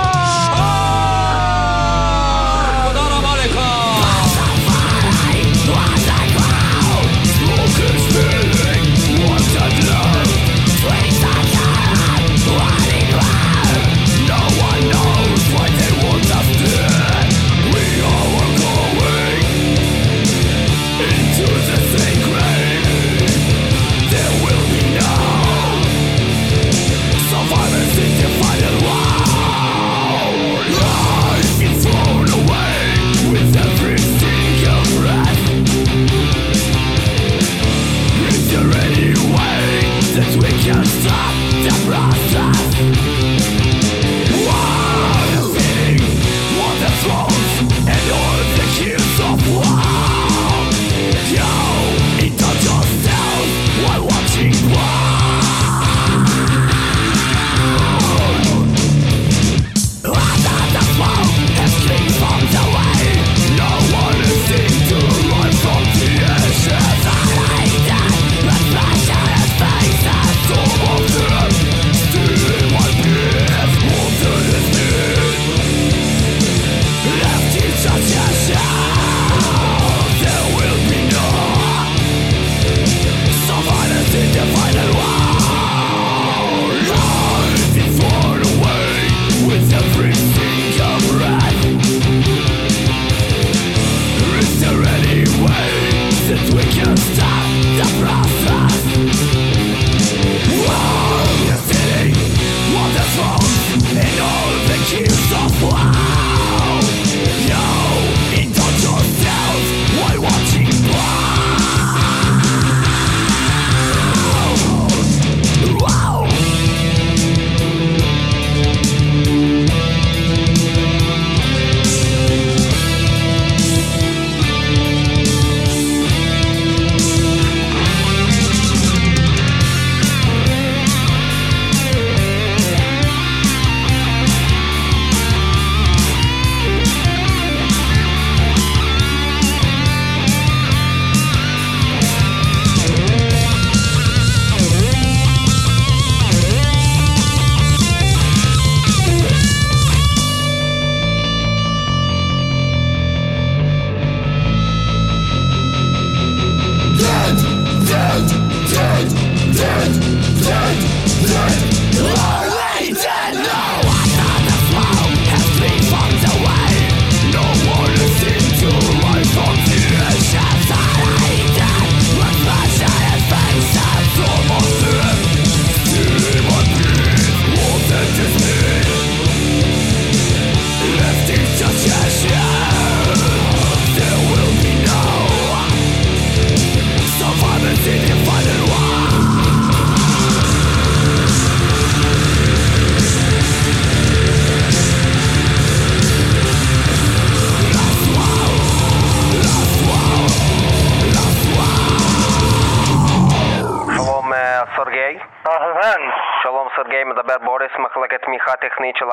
מחלקת 208.64 208.74
תמיכה 208.74 208.74
טכנית 208.74 208.96
של 208.96 209.06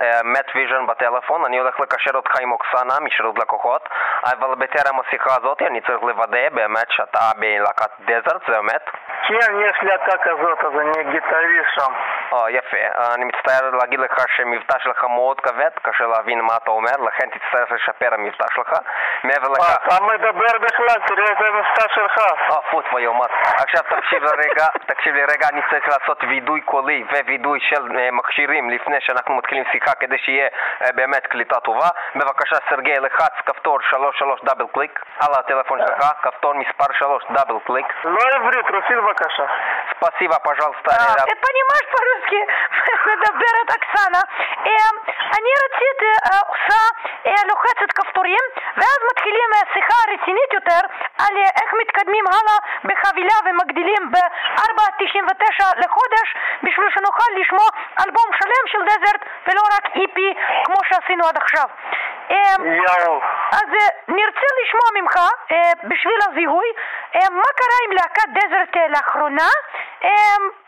המט 0.00 0.46
ויז'ן 0.54 0.86
בטלפון, 0.86 1.44
אני 1.44 1.58
הולך 1.58 1.80
לקשר 1.80 2.10
אותך 2.14 2.40
עם 2.40 2.52
אוקסנה 2.52 3.00
משירות 3.00 3.38
לקוחות, 3.38 3.88
אבל 4.24 4.54
בטרם 4.54 5.00
השיחה 5.00 5.30
הזאת 5.38 5.62
אני 5.62 5.80
צריך 5.80 6.02
לוודא 6.02 6.48
באמת 6.52 6.86
שאתה 6.90 7.30
בלהקת 7.38 7.90
Desert, 8.00 8.42
זה 8.48 8.58
אמת? 8.58 8.82
כן, 9.28 9.52
יש 9.60 9.76
להקה 9.82 10.18
כזאת, 10.18 10.58
אז 10.64 10.72
אני 10.80 11.04
גיטריסט 11.12 11.68
שם. 11.74 11.92
או, 12.32 12.48
יפה. 12.48 12.76
אני 13.14 13.24
מצטער 13.24 13.70
להגיד 13.70 14.00
לך 14.00 14.24
שהמבטא 14.36 14.78
שלך 14.78 15.04
מאוד 15.04 15.40
כבד, 15.40 15.70
קשה 15.82 16.06
להבין 16.06 16.40
מה 16.40 16.56
אתה 16.56 16.70
אומר, 16.70 16.96
לכן 17.06 17.28
תצטרך 17.28 17.72
לשפר 17.72 18.14
המבטא 18.14 18.46
שלך. 18.54 18.72
מעבר 19.24 19.48
לכך... 19.48 19.76
אתה 19.86 20.04
מדבר 20.04 20.58
בכלל, 20.60 21.00
תראה 21.06 21.26
איזה 21.30 21.52
מבטא 21.52 21.94
שלך. 21.94 22.18
אה, 22.50 22.62
פוט 22.70 22.84
ויומת. 22.94 23.30
עכשיו 23.42 23.82
תקשיב 23.82 24.22
לרגע, 24.24 24.66
תקשיב 24.86 25.14
לי 25.14 25.24
רגע, 25.24 25.48
אני 25.52 25.60
צריך 25.70 25.88
לעשות 25.88 26.24
וידוי 26.28 26.60
קולי 26.60 27.04
ווידוי 27.12 27.60
של 27.60 27.82
מכשירים 28.12 28.70
לפני 28.70 28.96
שאנחנו 29.00 29.34
מתחילים 29.34 29.64
שיחה 29.72 29.94
כדי 30.00 30.18
שיהיה 30.18 30.48
באמת 30.94 31.26
קליטה 31.26 31.60
טובה. 31.60 31.88
בבקשה, 32.16 32.56
סרגי, 32.70 32.94
לחץ 33.00 33.32
כפתור 33.46 33.78
33 33.90 34.40
double 34.44 34.66
click 34.74 35.00
על 35.20 35.32
הטלפון 35.38 35.78
שלך, 35.86 36.12
כפתור 36.22 36.54
מספר 36.54 36.92
3 36.98 37.24
double 37.30 37.58
click. 37.66 37.86
לא 38.04 38.20
עברית, 38.34 38.70
רוסית 38.70 38.98
בבקשה. 39.13 39.45
ספסיבה, 39.99 40.39
пожалуйста. 40.39 40.89
Ты 41.29 41.35
понимаешь 41.47 41.87
по-русски? 41.93 42.39
מדברת 43.09 43.67
אוקסנה. 43.75 44.21
אני 45.37 45.51
רציתי, 45.63 46.11
עושה, 46.47 46.81
לוחצת 47.49 47.91
כפתורים, 47.95 48.43
ואז 48.77 48.99
מתחילים 49.11 49.49
שיחה 49.73 49.97
רצינית 50.13 50.53
יותר 50.53 50.81
על 51.23 51.37
איך 51.37 51.73
מתקדמים 51.81 52.25
הלאה 52.27 52.57
בחבילה 52.83 53.37
ומגדילים 53.45 54.11
ב-4.99 54.11 55.63
לחודש 55.77 56.27
בשביל 56.63 56.89
שנוכל 56.93 57.29
לשמוע 57.41 57.67
אלבום 58.05 58.29
שלם 58.39 58.63
של 58.71 58.81
דזרט 58.85 59.21
ולא 59.47 59.61
רק 59.75 59.85
איפי 59.95 60.33
כמו 60.65 60.79
שעשינו 60.89 61.27
עד 61.27 61.37
עכשיו. 61.37 61.67
יאו. 62.30 63.20
אז 63.52 63.68
נרצה 64.08 64.48
לשמוע 64.62 65.02
ממך, 65.02 65.16
בשביל 65.84 66.18
הזיהוי, 66.30 66.66
מה 67.14 67.48
קרה 67.56 67.78
עם 67.86 67.92
להקת 67.92 68.28
Desert 68.28 68.76
לאחרונה, 68.88 69.48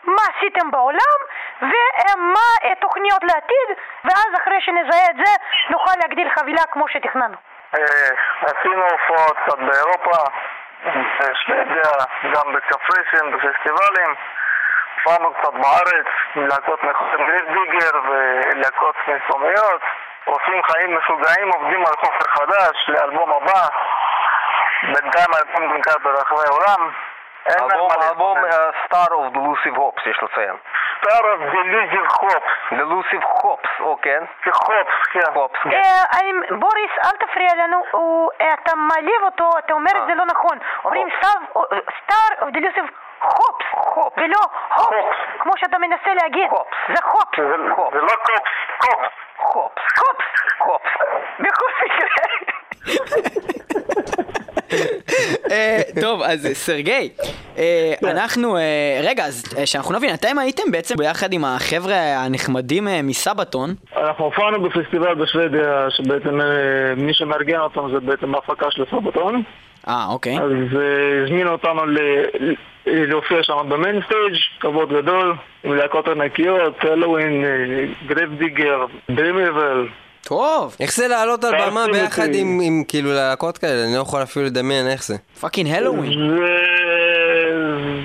מה 0.03 0.21
עשיתם 0.35 0.71
בעולם 0.71 1.17
ומה 1.61 2.73
תוכניות 2.79 3.23
לעתיד, 3.23 3.77
ואז 4.05 4.41
אחרי 4.41 4.61
שנזהה 4.61 5.05
את 5.09 5.15
זה 5.25 5.33
נוכל 5.69 5.91
להגדיל 6.01 6.29
חבילה 6.35 6.61
כמו 6.71 6.87
שתכננו. 6.87 7.37
עשינו 8.41 8.83
הופעות 8.91 9.37
קצת 9.45 9.57
באירופה, 9.57 10.17
בשוודיה, 10.85 11.91
גם 12.33 12.53
בקפריסין, 12.53 13.31
בפסטיבלים. 13.31 14.15
הופענו 15.05 15.33
קצת 15.33 15.53
בארץ, 15.53 16.07
להקות 16.35 16.79
Grave 17.17 17.54
Digger 17.54 17.99
ולהקות 18.09 18.95
מקומיות. 19.07 19.81
עושים 20.27 20.63
חיים 20.63 20.97
משוגעים, 20.97 21.49
עובדים 21.53 21.79
על 21.79 21.93
חומר 21.99 22.29
חדש 22.29 22.85
לאלבום 22.87 23.31
הבא. 23.31 23.67
בינתיים 24.83 25.27
האלבום 25.33 25.73
נמכר 25.73 25.97
ברחבי 26.03 26.47
העולם. 26.47 26.91
אלבום, 28.09 28.37
Star 28.85 29.15
of 29.15 29.33
Delusive 29.33 29.75
Hopes, 29.75 30.01
יש 30.05 30.19
לציין. 30.23 30.55
Star 30.97 31.31
of 31.31 31.41
Delusive 31.53 32.01
Hopes. 32.21 32.41
Delusive 32.71 33.21
Hopes, 33.23 33.69
או 33.79 33.97
כן? 34.01 34.23
Hopes, 35.33 35.57
כן. 35.63 35.69
כן. 35.69 36.59
בוריס, 36.59 36.91
אל 37.03 37.27
תפריע 37.27 37.49
לנו, 37.55 37.83
אתה 38.53 38.75
מעליב 38.75 39.23
אותו, 39.23 39.49
אתה 39.59 39.73
אומר 39.73 39.91
את 40.03 40.07
זה 40.07 40.15
לא 40.15 40.25
נכון. 40.25 40.57
אומרים 40.85 41.07
סטאר 42.03 42.49
דלוסיב 42.49 42.85
הופס, 43.21 43.65
ולא 44.17 44.39
הופס, 44.75 45.17
כמו 45.39 45.51
שאתה 45.57 45.77
מנסה 45.77 46.13
להגיד. 46.21 46.49
זה 46.87 47.01
הופס. 47.03 47.39
זה 47.91 48.01
לא 48.01 48.15
קופס, 48.15 48.41
קופס. 48.77 49.11
הופס. 49.37 49.81
הופס. 49.97 50.25
הופס. 50.57 50.91
בכל 51.39 51.65
מקרה. 51.85 52.17
טוב, 56.01 56.21
אז 56.21 56.47
סרגי, 56.53 57.09
אנחנו, 58.03 58.57
רגע, 59.03 59.25
אז 59.25 59.43
שאנחנו 59.65 59.95
נבין, 59.95 60.13
אתם 60.13 60.39
הייתם 60.39 60.71
בעצם 60.71 60.95
ביחד 60.97 61.33
עם 61.33 61.45
החבר'ה 61.45 61.95
הנחמדים 62.25 62.87
מסבתון? 63.03 63.73
אנחנו 63.97 64.25
הופענו 64.25 64.61
בפסטיבל 64.61 65.15
בשוודיה, 65.15 65.87
שבעצם 65.89 66.39
מי 66.97 67.13
שמארגן 67.13 67.59
אותם 67.59 67.81
זה 67.93 67.99
בעצם 67.99 68.35
ההפקה 68.35 68.71
של 68.71 68.83
Sabaton. 68.91 69.43
אה, 69.87 70.05
אוקיי. 70.09 70.37
אז 70.39 70.51
הזמינו 71.23 71.51
אותנו 71.51 71.81
להופיע 72.85 73.43
שם 73.43 73.69
ב 73.69 73.75
main 73.75 74.01
stage, 74.05 74.35
כבוד 74.59 74.93
גדול, 74.93 75.35
עם 75.63 75.73
להקות 75.73 76.07
ענקיות, 76.07 76.83
Helloween, 76.83 77.45
Grave 78.07 78.33
Digger, 78.37 78.85
Dream 79.11 79.49
Evil. 79.49 79.87
טוב. 80.27 80.75
איך 80.79 80.95
זה 80.95 81.07
לעלות 81.07 81.43
על 81.43 81.53
במה 81.61 81.85
ביחד 81.91 82.27
עם, 82.33 82.59
עם 82.63 82.83
כאילו 82.87 83.13
להקות 83.13 83.57
כאלה? 83.57 83.83
אני 83.83 83.95
לא 83.95 84.01
יכול 84.01 84.23
אפילו 84.23 84.45
לדמיין 84.45 84.87
איך 84.87 85.03
זה. 85.03 85.15
fucking 85.39 85.69
Helloween. 85.69 86.37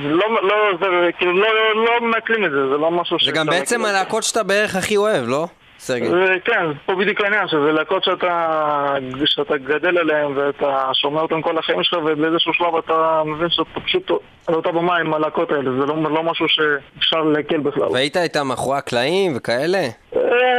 זה 0.03 0.09
לא, 0.09 0.43
לא, 0.43 0.55
זה 0.81 0.87
כאילו 1.19 1.33
לא, 1.33 1.49
לא 1.75 2.01
מעכלים 2.01 2.45
את 2.45 2.51
זה, 2.51 2.69
זה 2.69 2.77
לא 2.77 2.91
משהו 2.91 3.19
ש... 3.19 3.25
זה 3.25 3.33
גם 3.33 3.47
בעצם 3.47 3.85
הלהקות 3.85 4.23
שאתה 4.23 4.43
בערך 4.43 4.77
הכי 4.77 4.97
אוהב, 4.97 5.29
לא? 5.29 5.47
סרגי. 5.83 6.09
כן, 6.45 6.67
פה 6.87 6.95
בדיוק 6.95 7.21
העניין, 7.21 7.49
שזה 7.49 7.73
להקות 7.73 8.05
שאתה, 8.05 8.95
שאתה 9.25 9.57
גדל 9.57 9.99
עליהן 9.99 10.33
ואתה 10.37 10.91
שומע 10.93 11.21
אותן 11.21 11.43
כל 11.43 11.59
החיים 11.59 11.83
שלך 11.83 11.99
ובאיזשהו 12.05 12.55
שלב 12.55 12.77
אתה 12.77 13.23
מבין 13.27 13.51
שאתה 13.51 13.81
פשוט 13.85 14.11
על 14.47 14.55
אותה 14.55 14.73
במה 14.73 14.97
עם 14.97 15.15
הלהקות 15.15 15.53
האלה, 15.53 15.71
זה 15.81 15.87
לא, 15.87 16.03
לא 16.03 16.23
משהו 16.23 16.47
שאפשר 16.49 17.23
להקל 17.23 17.59
בכלל. 17.59 17.89
והיית 17.93 18.17
איתם 18.17 18.49
מאחורי 18.49 18.79
הקלעים 18.79 19.33
וכאלה? 19.37 19.89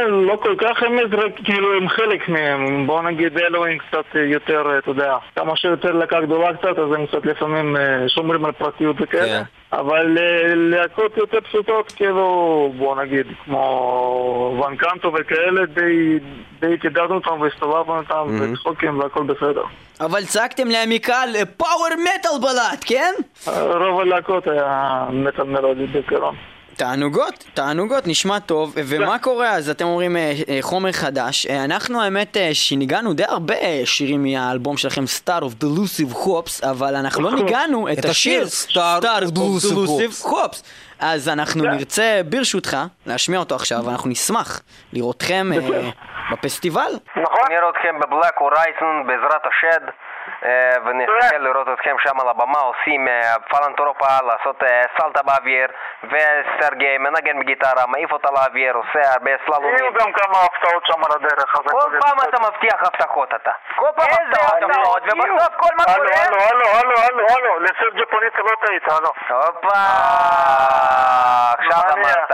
לא 0.08 0.36
כל 0.42 0.54
כך 0.58 0.82
אמת, 0.82 1.14
רק 1.14 1.32
כאילו 1.44 1.76
הם 1.76 1.88
חלק 1.88 2.28
מהם, 2.28 2.86
בוא 2.86 3.02
נגיד 3.02 3.38
אלוהים 3.38 3.78
קצת 3.78 4.04
יותר, 4.14 4.78
אתה 4.78 4.90
יודע, 4.90 5.16
כמה 5.36 5.56
שיותר 5.56 5.92
להקה 5.92 6.20
גדולה 6.20 6.56
קצת, 6.56 6.78
אז 6.78 6.92
הם 6.92 7.06
קצת 7.06 7.26
לפעמים 7.26 7.76
שומרים 8.08 8.44
על 8.44 8.52
פרטיות 8.52 8.96
וכאלה. 9.00 9.42
אבל 9.80 10.18
להקות 10.54 11.16
יותר 11.16 11.40
פשוטות, 11.40 11.92
כאילו, 11.92 12.72
בוא 12.78 13.02
נגיד, 13.02 13.26
כמו 13.44 14.60
ואנקנטו 14.62 15.12
וכאלה, 15.12 15.66
די, 15.66 16.18
די 16.60 16.78
קידדנו 16.78 17.14
אותם 17.14 17.40
והסתובבנו 17.40 17.96
אותם 17.98 18.38
וצחוקים 18.40 18.98
והכל 18.98 19.22
בסדר. 19.22 19.64
אבל 20.00 20.24
צעקתם 20.24 20.68
מקהל 20.88 21.28
פאוור 21.56 21.88
מטאל 21.88 22.38
בלט, 22.40 22.84
כן? 22.86 23.14
רוב 23.46 24.00
הלהקות 24.00 24.46
היה 24.46 25.04
מטאל 25.10 25.44
מלודי 25.44 25.86
בעיקרון. 25.86 26.34
תענוגות, 26.76 27.44
תענוגות, 27.54 28.06
נשמע 28.06 28.38
טוב, 28.38 28.74
ומה 28.86 29.18
קורה? 29.18 29.50
אז 29.50 29.70
אתם 29.70 29.84
אומרים 29.84 30.16
חומר 30.60 30.92
חדש, 30.92 31.46
אנחנו 31.46 32.02
האמת 32.02 32.36
שניגענו 32.52 33.12
די 33.12 33.24
הרבה 33.24 33.54
שירים 33.84 34.22
מהאלבום 34.22 34.76
שלכם 34.76 35.04
Star 35.04 35.42
of 35.42 35.64
Delusive 35.64 36.14
Hops, 36.14 36.68
אבל 36.70 36.96
אנחנו 36.96 37.22
לא 37.22 37.30
ניגענו 37.30 37.92
את 37.92 38.04
השיר 38.04 38.46
Star 38.68 39.02
of 39.02 39.30
Delusive 39.34 40.24
Hops, 40.24 40.62
אז 40.98 41.28
אנחנו 41.28 41.64
נרצה 41.64 42.20
ברשותך 42.28 42.76
להשמיע 43.06 43.38
אותו 43.38 43.54
עכשיו, 43.54 43.78
ואנחנו 43.84 44.10
נשמח 44.10 44.60
לראותכם 44.92 45.50
בפסטיבל. 46.32 46.92
נכון. 47.10 47.44
נראה 47.50 47.70
אתכם 47.70 48.00
בבלק 48.00 48.34
הורייזון 48.38 49.06
בעזרת 49.06 49.42
השד. 49.46 49.86
ונחכה 50.84 51.38
לראות 51.38 51.68
אתכם 51.68 51.96
שם 51.98 52.20
על 52.20 52.28
הבמה 52.28 52.58
עושים 52.58 53.08
פלנטרופה, 53.50 54.06
לעשות 54.26 54.62
סלטה 54.98 55.22
באוויר 55.22 55.68
וסרגי 56.04 56.98
מנגן 56.98 57.40
בגיטרה, 57.40 57.86
מעיף 57.88 58.12
אותה 58.12 58.28
לאוויר, 58.30 58.74
עושה 58.74 59.12
הרבה 59.12 59.30
סללומים. 59.46 59.74
יהיו 59.74 59.92
גם 59.92 60.12
כמה 60.12 60.38
הפתעות 60.44 60.86
שם 60.86 61.04
על 61.04 61.12
הדרך. 61.16 61.52
כל 61.52 61.98
פעם 62.00 62.18
אתה 62.28 62.40
מבטיח 62.40 62.82
הבטחות 62.82 63.34
אתה. 63.34 63.50
כל 63.76 63.88
פעם 63.96 64.06
הבטחות 64.26 65.02
ובסוף 65.02 65.54
כל 65.56 65.74
מה 65.76 65.84
קורה... 65.84 65.96
הלו, 65.96 66.36
הלו, 66.50 66.66
הלו, 66.78 66.94
הלו, 66.98 67.26
הלו, 67.36 67.58
לסרג'י 67.58 68.06
פוניטה 68.10 68.42
לא 68.42 68.66
טעית, 68.66 68.82
הלו. 68.88 69.12
הופה, 69.28 69.78
עכשיו. 71.58 71.80
אמרת. 71.92 72.32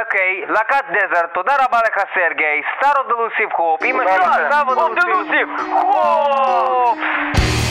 אוקיי, 0.00 0.44
להקת 0.48 0.84
Desert, 0.90 1.34
תודה 1.34 1.52
רבה 1.64 1.78
לך 1.86 2.04
סרגי, 2.14 2.62
Star 2.76 2.92
of 2.98 3.06
Delusive 3.06 3.52
Hope, 3.52 3.80
השיר 3.82 3.96
לכם. 4.02 4.50
Star 4.50 4.62
of 4.76 4.92
Delusive 4.94 5.48
Hope! 5.80 6.98
Bye. 7.02 7.61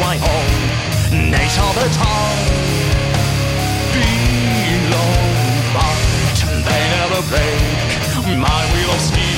my 0.00 0.16
home. 0.16 1.30
Night 1.30 1.56
of 1.66 1.74
the 1.74 1.88
town 2.00 2.36
belong, 3.92 5.30
but 5.76 6.36
they 6.66 6.82
never 6.96 7.22
break 7.28 8.38
my 8.38 8.62
wheel 8.72 8.90
of 8.90 9.00
steel. 9.00 9.29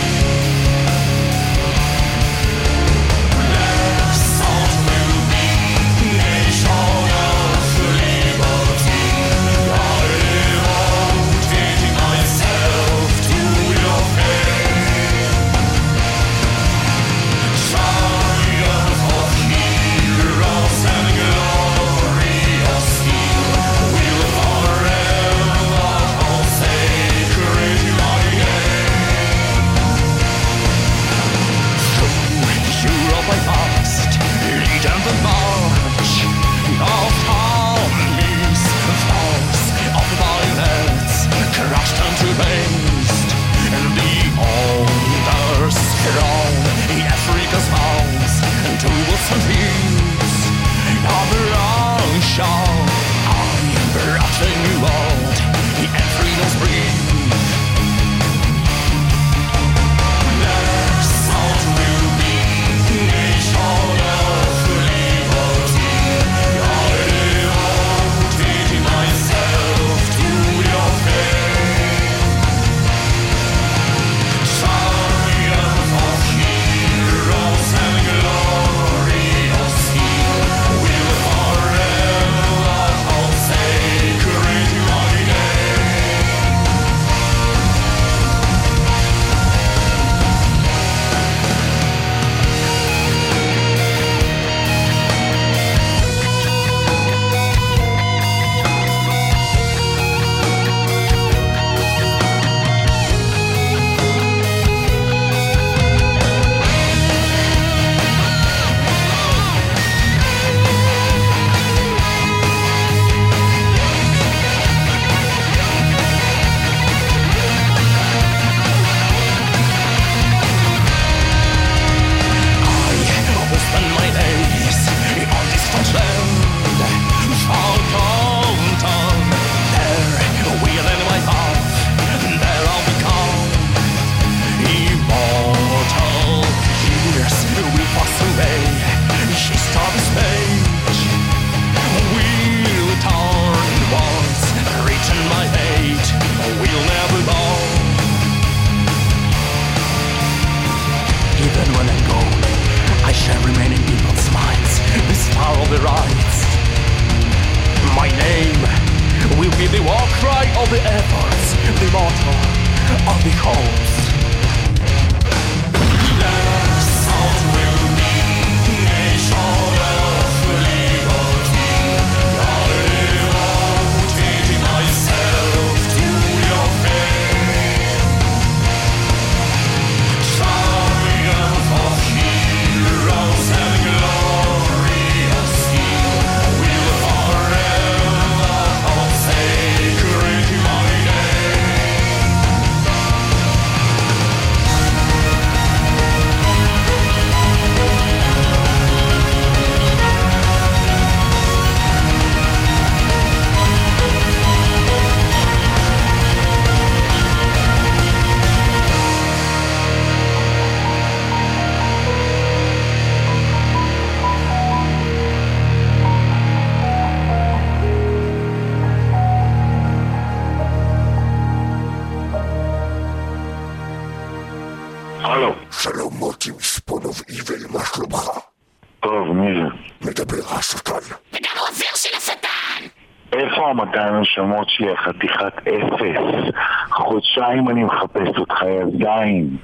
שלי, 234.82 234.96
חתיכת 234.96 235.68
אפס? 235.68 236.54
חודשיים 236.90 237.68
אני 237.68 237.84
מחפש 237.84 238.38
אותך, 238.38 238.62
עדיין. 238.62 239.56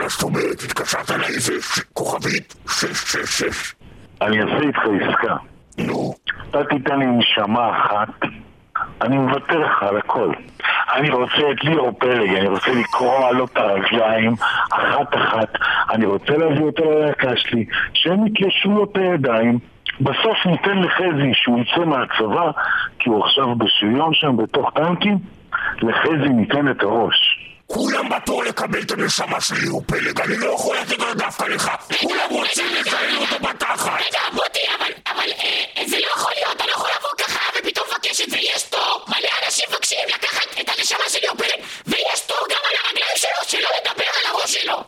מה 0.00 0.08
זאת 0.08 0.22
אומרת? 0.22 0.62
התקשרת 0.64 1.10
לאיזה 1.10 1.52
כוכבית? 1.92 2.54
שש 2.68 2.86
שש 2.86 3.42
שש. 3.42 3.74
אני 4.22 4.40
אעשה 4.42 4.66
איתך 4.66 4.78
עסקה. 4.78 5.36
נו, 5.78 6.14
אתה 6.50 6.64
תיתן 6.64 6.98
לי 6.98 7.06
נשמה 7.06 7.70
אחת, 7.70 8.08
אני 9.02 9.18
מוותר 9.18 9.58
לך 9.58 9.82
על 9.82 9.96
הכל. 9.96 10.32
אני 10.94 11.10
רוצה 11.10 11.50
את 11.52 11.64
ליאור 11.64 11.92
פלג, 11.98 12.34
אני 12.34 12.48
רוצה 12.48 12.70
לקרוע 12.70 13.32
לו 13.32 13.44
את 13.44 13.56
הרגליים 13.56 14.34
אחת-אחת, 14.70 15.48
אני 15.90 16.06
רוצה 16.06 16.36
להביא 16.36 16.62
אותו 16.62 16.90
ללהקה 16.90 17.36
שלי, 17.36 17.64
שהם 17.92 18.26
יתיישרו 18.26 18.72
לו 18.72 18.84
את 18.84 18.96
הידיים. 18.96 19.58
בסוף 20.00 20.46
ניתן 20.46 20.78
לחזי 20.78 21.30
שהוא 21.34 21.60
יצא 21.60 21.84
מהצבא, 21.84 22.50
כי 22.98 23.08
הוא 23.08 23.24
עכשיו 23.24 23.54
בשריון 23.54 24.14
שם 24.14 24.36
בתוך 24.36 24.70
טנקים, 24.74 25.18
לחזי 25.82 26.28
ניתן 26.28 26.70
את 26.70 26.82
הראש. 26.82 27.46
כולם 27.66 28.08
בתור 28.08 28.44
לקבל 28.44 28.82
את 28.82 28.90
הנשמה 28.90 29.40
של 29.40 29.54
ליאור 29.62 29.82
פלג, 29.86 30.20
אני 30.20 30.38
לא 30.38 30.46
יכול 30.54 30.76
לתת 30.76 30.98
לה 30.98 31.14
דווקא 31.14 31.44
לך. 31.44 31.70
כולם 32.00 32.30
רוצים 32.30 32.66
לזיין 32.66 33.16
אותו 33.16 33.48
בתחת. 33.48 34.00
רגע, 34.00 34.18
מוטי, 34.32 34.60
אבל, 34.78 34.92
אבל, 35.12 35.30
אה, 35.40 35.84
זה 35.86 35.96
לא 35.96 36.06
יכול 36.16 36.32
להיות, 36.36 36.56
אתה 36.56 36.64
לא 36.66 36.70
יכול 36.70 36.90
לבוא 36.98 37.10
ככה 37.18 37.40
ופתאום 37.58 37.86
מבקש 37.90 38.20
את 38.20 38.30
זה, 38.30 38.36
יש 38.38 38.62
תור, 38.62 39.04
מלא 39.08 39.30
אנשים 39.44 39.64
מבקשים 39.70 39.98
לקחת 40.08 40.60
את 40.60 40.68
הנשמה 40.68 41.06
של 41.08 41.24
יופלד, 41.24 41.60
ויש 41.86 42.20
תור 42.26 42.46
גם 42.50 42.62
על 42.68 42.76
הרגליים 42.80 43.16
שלו, 43.16 43.40
שלא 43.48 43.68
לדבר 43.78 44.10
על 44.16 44.24
הראש 44.30 44.54
שלו. 44.54 44.78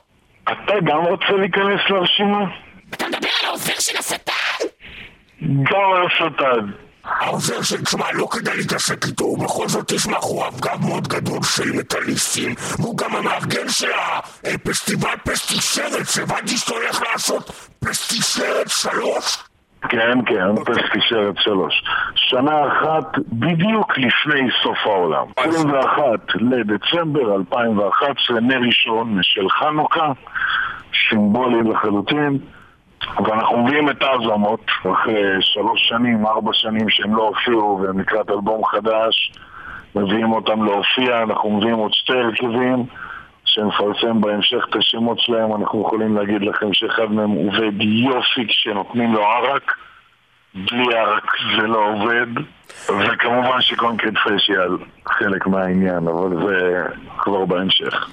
אתה 0.45 0.75
גם 0.85 1.01
רוצה 1.11 1.33
להיכנס 1.41 1.81
לרשימה? 1.91 2.45
אתה 2.95 3.07
מדבר 3.09 3.29
על 3.41 3.47
העוזר 3.49 3.81
של 3.81 3.99
השטן? 3.99 4.42
גם 5.43 6.07
השטן. 6.07 6.71
העוזר 7.05 7.63
של, 7.63 7.85
תשמע, 7.85 8.05
לא 8.15 8.29
כדאי 8.31 8.57
להתעסק 8.57 9.07
איתו, 9.07 9.25
ובכל 9.25 9.69
זאת 9.69 9.93
יש 9.93 10.07
מאחוריו 10.07 10.53
גב 10.61 10.87
מאוד 10.89 11.09
גדול 11.09 11.43
של 11.43 11.73
מטאליסטים, 11.79 12.55
והוא 12.79 12.99
גם 12.99 13.17
המארגן 13.17 13.69
של 13.69 13.91
הפסטיבל 14.45 15.17
פסטישרת, 15.25 16.07
שהבנתי 16.07 16.57
שאתה 16.57 16.75
הולך 16.75 17.03
לעשות 17.03 17.71
פסטישרת 17.81 18.69
שלוש? 18.69 19.45
כן, 19.89 20.19
כן, 20.27 20.65
פסטישרת 20.65 21.35
שלוש. 21.39 21.85
שנה 22.15 22.67
אחת 22.69 23.19
בדיוק 23.33 23.99
לפני 23.99 24.49
סוף 24.63 24.79
העולם. 24.85 25.27
21 25.37 26.03
לדצמבר 26.35 27.35
2011, 27.37 28.41
נר 28.41 28.61
ראשון 28.67 29.19
של 29.23 29.49
חנוכה, 29.49 30.13
סימבולי 31.09 31.71
לחלוטין. 31.71 32.39
ואנחנו 33.25 33.59
מביאים 33.59 33.91
את 33.91 34.03
ההזמות 34.03 34.67
אחרי 34.93 35.23
שלוש 35.41 35.89
שנים, 35.89 36.27
ארבע 36.27 36.51
שנים 36.53 36.91
שהם 36.91 37.17
לא 37.17 37.23
הופיעו 37.23 37.81
והם 37.83 38.01
לקראת 38.01 38.31
אלבום 38.31 38.65
חדש 38.65 39.33
מביאים 39.95 40.33
אותם 40.33 40.65
להופיע, 40.65 41.23
אנחנו 41.23 41.51
מביאים 41.51 41.77
עוד 41.77 41.93
שתי 41.93 42.13
הרכבים 42.13 42.85
שנפרסם 43.45 44.21
בהמשך 44.21 44.67
את 44.71 44.77
השמות 44.77 45.19
שלהם, 45.19 45.55
אנחנו 45.55 45.81
יכולים 45.87 46.17
להגיד 46.17 46.43
לכם 46.43 46.73
שאחד 46.73 47.13
מהם 47.13 47.31
עובד 47.31 47.81
יופי 47.81 48.47
כשנותנים 48.49 49.13
לו 49.13 49.23
ערק 49.23 49.73
בלי 50.55 50.95
ערק 50.99 51.25
זה 51.57 51.67
לא 51.67 51.79
עובד 51.79 52.27
וכמובן 52.89 53.61
שקונקרט 53.61 54.15
פשיאל 54.25 54.77
חלק 55.07 55.47
מהעניין, 55.47 56.09
אבל 56.09 56.47
זה 56.47 56.85
כבר 57.19 57.45
בהמשך. 57.45 58.09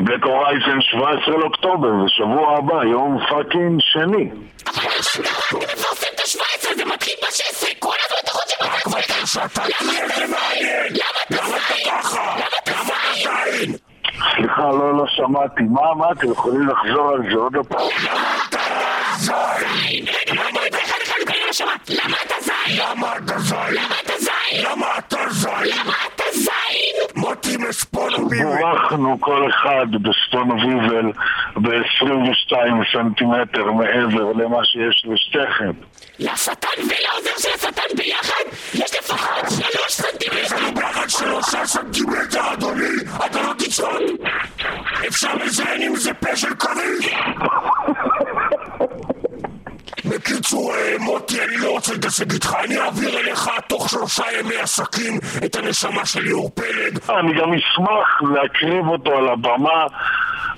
בלק 0.00 0.24
הורייזן 0.24 0.80
17 0.80 1.36
לאוקטובר, 1.38 1.88
זה 2.02 2.08
שבוע 2.08 2.58
הבא, 2.58 2.84
יום 2.84 3.18
פאקינג 3.28 3.80
שני. 3.80 4.30
אבל 4.66 4.82
אתה 4.82 5.56
מפרסם 5.56 6.06
את 6.14 6.20
ה-17, 6.20 6.76
זה 6.76 6.84
מתחיל 6.84 7.14
ב-16, 7.22 7.66
כל 7.78 7.94
הזמן 8.04 8.18
אתה 8.24 8.32
חושב 8.32 9.46
תהיה 9.54 10.08
זה 10.16 10.26
מעניין! 10.26 10.86
למה 10.90 11.40
למה 11.42 11.56
אתה? 11.56 12.16
למה 12.16 12.46
אתה 12.62 12.91
זין? 13.14 13.72
סליחה, 14.36 14.70
לא, 14.70 14.96
לא 14.96 15.04
שמעתי. 15.06 15.62
מה, 15.62 15.94
מה, 15.94 16.12
אתם 16.12 16.30
יכולים 16.30 16.68
לחזור 16.68 17.10
על 17.10 17.20
זה 17.30 17.36
עוד 17.36 17.66
פעם? 17.68 17.88
זין! 19.16 20.04
למה 20.32 20.60
אתה 20.68 20.78
אחד 20.78 20.78
אחד 20.78 20.98
כאלה 20.98 21.01
שמעת? 21.52 21.90
למה 21.90 22.16
אתה 22.26 22.34
זין? 22.40 22.76
למה 22.78 23.16
אתה 23.16 23.38
זין? 23.38 23.58
למה 23.70 23.94
אתה 24.04 24.12
זין? 24.18 24.64
למה 24.64 24.86
אתה 24.98 25.16
זין? 25.30 25.50
למה 25.64 25.94
אתה 26.14 26.24
זין? 26.32 26.94
מוטי 27.16 27.56
מספונוביבי! 27.56 28.44
בורחנו 28.44 29.20
כל 29.20 29.50
אחד 29.50 29.86
בסטון 30.02 30.50
ויבל 30.50 31.12
ב-22 31.56 32.56
סנטימטר 32.92 33.72
מעבר 33.72 34.32
למה 34.32 34.64
שיש 34.64 35.06
לשתיכם. 35.06 35.72
לשטן 36.18 36.68
ולעוזר 36.78 37.30
של 37.38 37.48
השטן 37.54 37.96
ביחד 37.96 38.44
יש 38.74 38.94
לפחות 38.98 39.50
שלוש 39.50 39.92
סנטימטר 39.92 40.38
יש 40.38 40.52
לנו 40.52 40.74
ביחד 40.74 41.08
שלושה 41.08 41.66
סנטימטר, 41.66 42.52
אדוני! 42.52 42.84
אתה 43.26 43.42
לא 43.42 43.52
תצעוד! 43.58 44.02
אפשר 45.08 45.34
לזיין 45.34 45.82
עם 45.82 45.96
זה 45.96 46.14
פה 46.14 46.36
של 46.36 46.54
כריש! 46.54 47.14
בקיצור, 50.22 50.74
אה, 50.74 50.96
מוטי, 51.00 51.44
אני 51.44 51.56
לא 51.56 51.70
רוצה 51.70 51.92
להתעסק 51.92 52.32
איתך, 52.32 52.56
אני 52.64 52.80
אעביר 52.80 53.18
אליך 53.18 53.50
תוך 53.66 53.90
שלושה 53.90 54.24
ימי 54.40 54.56
עסקים 54.56 55.18
את 55.44 55.56
הנשמה 55.56 56.06
של 56.06 56.20
ליאור 56.20 56.50
פלג. 56.54 56.98
אני 57.10 57.32
גם 57.40 57.52
אשמח 57.54 58.22
להקריב 58.34 58.86
אותו 58.86 59.10
על 59.10 59.28
הבמה 59.28 59.86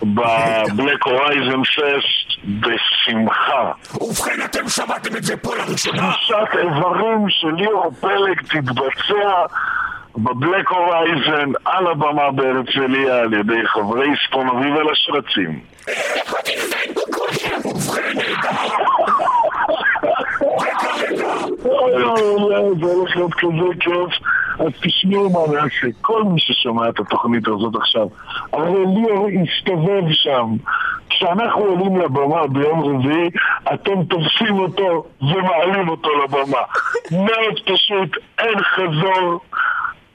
בבלק 0.02 1.02
הורייזן 1.06 1.62
פסט 1.62 2.38
בשמחה. 2.44 3.72
ובכן, 4.00 4.44
אתם 4.44 4.68
שמעתם 4.68 5.16
את 5.16 5.24
זה 5.24 5.36
פה 5.36 5.56
לראשונה. 5.56 6.12
פגישת 6.12 6.56
איברים 6.58 7.26
של 7.28 7.54
ליאור 7.56 7.90
פלג 8.00 8.40
תתבצע 8.40 9.46
בבלק 10.16 10.70
הורייזן 10.70 11.52
על 11.64 11.86
הבמה 11.86 12.30
בהרצליה 12.30 13.16
על 13.16 13.32
ידי 13.34 13.66
חברי 13.66 14.08
ספון 14.26 14.48
אביב 14.48 14.74
השרצים. 14.92 15.60
אוי, 21.64 22.02
אוי, 22.02 22.74
זה 22.80 22.86
הולך 22.86 23.16
להיות 23.16 23.34
כזה 23.34 23.80
כיף. 23.80 24.18
אז 24.58 24.72
תשמעו 24.82 25.30
מה 25.30 25.52
נעשה, 25.54 25.86
כל 26.00 26.22
מי 26.22 26.40
ששומע 26.40 26.88
את 26.88 27.00
התוכנית 27.00 27.48
הזאת 27.48 27.74
עכשיו, 27.76 28.06
הרי 28.52 28.84
ליאור 28.94 29.28
הסתובב 29.42 30.12
שם. 30.12 30.46
כשאנחנו 31.10 31.60
עולים 31.60 31.96
לבמה 32.00 32.46
ביום 32.46 32.80
רביעי, 32.80 33.30
אתם 33.74 34.04
תופסים 34.04 34.58
אותו 34.58 35.04
ומעלים 35.22 35.88
אותו 35.88 36.08
לבמה. 36.24 36.62
מאוד 37.12 37.60
פשוט, 37.64 38.16
אין 38.38 38.62
חזור, 38.62 39.40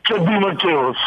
Chevy 0.10 0.40
Mateos. 0.40 0.98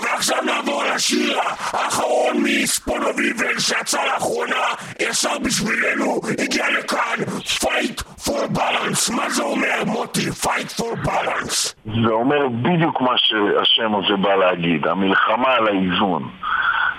ועכשיו 0.00 0.36
נעבור 0.44 0.84
לשיר 0.94 1.38
האחרון 1.72 2.36
מספונוביבל 2.42 3.58
שיצא 3.58 4.04
לאחרונה 4.04 4.64
ישר 5.00 5.38
בשבילנו, 5.38 6.20
הגיע 6.38 6.70
לכאן 6.70 7.18
Fight 7.38 8.02
for 8.20 8.56
Balance 8.58 9.16
מה 9.16 9.30
זה 9.30 9.42
אומר 9.42 9.84
מוטי? 9.86 10.28
Fight 10.28 10.80
for 10.80 11.06
Balance 11.06 11.74
זה 11.84 12.10
אומר 12.10 12.48
בדיוק 12.48 13.00
מה 13.00 13.14
שהשם 13.16 13.94
הזה 13.94 14.16
בא 14.16 14.34
להגיד, 14.34 14.86
המלחמה 14.86 15.48
על 15.48 15.68
האיזון. 15.68 16.28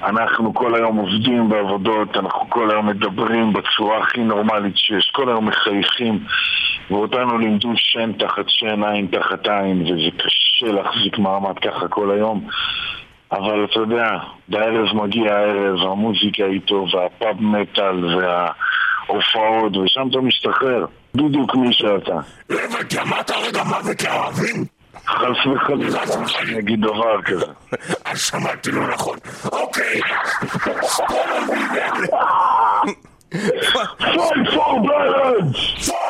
אנחנו 0.03 0.53
כל 0.53 0.75
היום 0.75 0.97
עובדים 0.97 1.49
בעבודות, 1.49 2.17
אנחנו 2.17 2.49
כל 2.49 2.71
היום 2.71 2.87
מדברים 2.87 3.53
בצורה 3.53 3.97
הכי 3.99 4.21
נורמלית 4.21 4.77
שיש, 4.77 5.11
כל 5.13 5.29
היום 5.29 5.45
מחייכים, 5.47 6.19
ואותנו 6.91 7.37
לימדו 7.37 7.71
שן 7.75 8.11
תחת 8.13 8.45
שן, 8.47 8.83
עין 8.83 9.07
תחת 9.07 9.47
עין, 9.47 9.81
וזה 9.81 10.17
קשה 10.17 10.65
להחזיק 10.65 11.17
מעמד 11.17 11.59
ככה 11.59 11.87
כל 11.87 12.11
היום. 12.11 12.47
אבל 13.33 13.65
אתה 13.65 13.79
יודע, 13.79 14.07
בערב 14.47 14.95
מגיע 14.95 15.35
הערב, 15.35 15.79
המוזיקה 15.91 16.45
איתו, 16.45 16.85
והפאב 16.93 17.41
מטאל, 17.41 18.05
וההופעות, 18.05 19.77
ושם 19.77 20.07
אתה 20.11 20.17
משתחרר. 20.17 20.85
בדיוק 21.15 21.55
מי 21.55 21.73
שאתה. 21.73 22.19
לא 22.49 22.57
אמרת 23.01 23.31
רגע 23.31 23.63
מוות 23.63 24.03
לערבים? 24.03 24.65
חס 25.07 25.45
וחלילה, 25.45 26.03
אני 26.41 26.59
אגיד 26.59 26.81
דבר 26.81 27.21
כזה. 27.21 27.45
אז 28.05 28.21
שמעתי 28.21 28.71
לא 28.71 28.87
נכון 28.87 29.17
אוקיי 29.51 30.01
ספונוביבל 30.81 32.05
Fight 33.33 34.47
for 34.53 36.02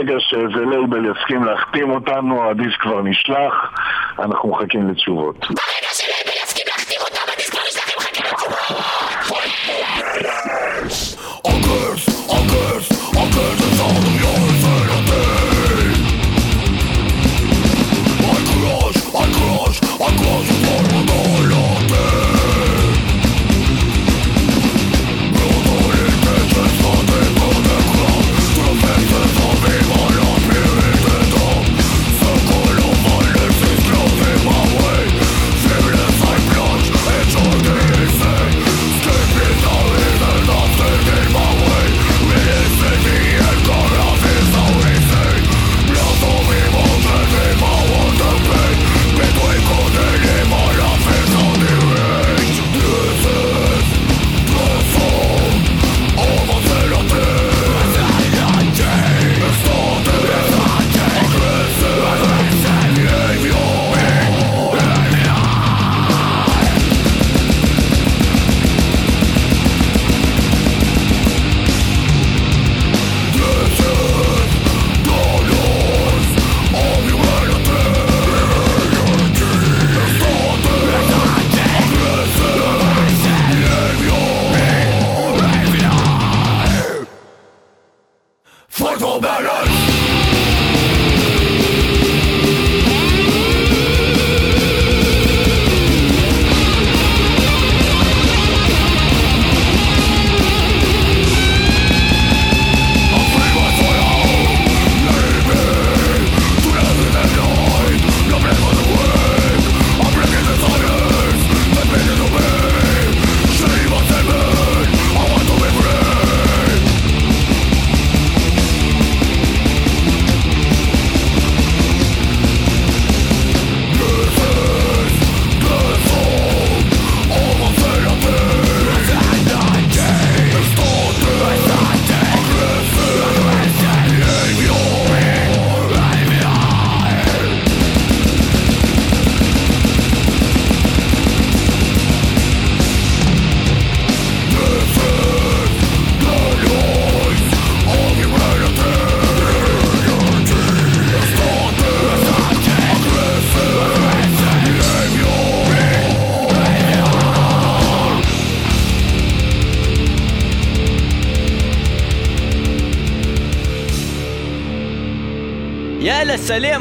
ברגע 0.00 0.14
שאיזה 0.18 0.64
לייבל 0.70 1.10
יסכים 1.10 1.44
להחתים 1.44 1.90
אותנו, 1.90 2.50
הדיסק 2.50 2.80
כבר 2.80 3.02
נשלח, 3.02 3.54
אנחנו 4.18 4.48
מחכים 4.48 4.90
לתשובות. 4.90 5.38
ברגע 5.40 5.88
שלייבל 5.92 6.42
יסכים 6.44 6.66
להחתים 6.68 7.00
אותם 7.00 7.32
הדיסק 7.32 7.54
לא 14.20 14.39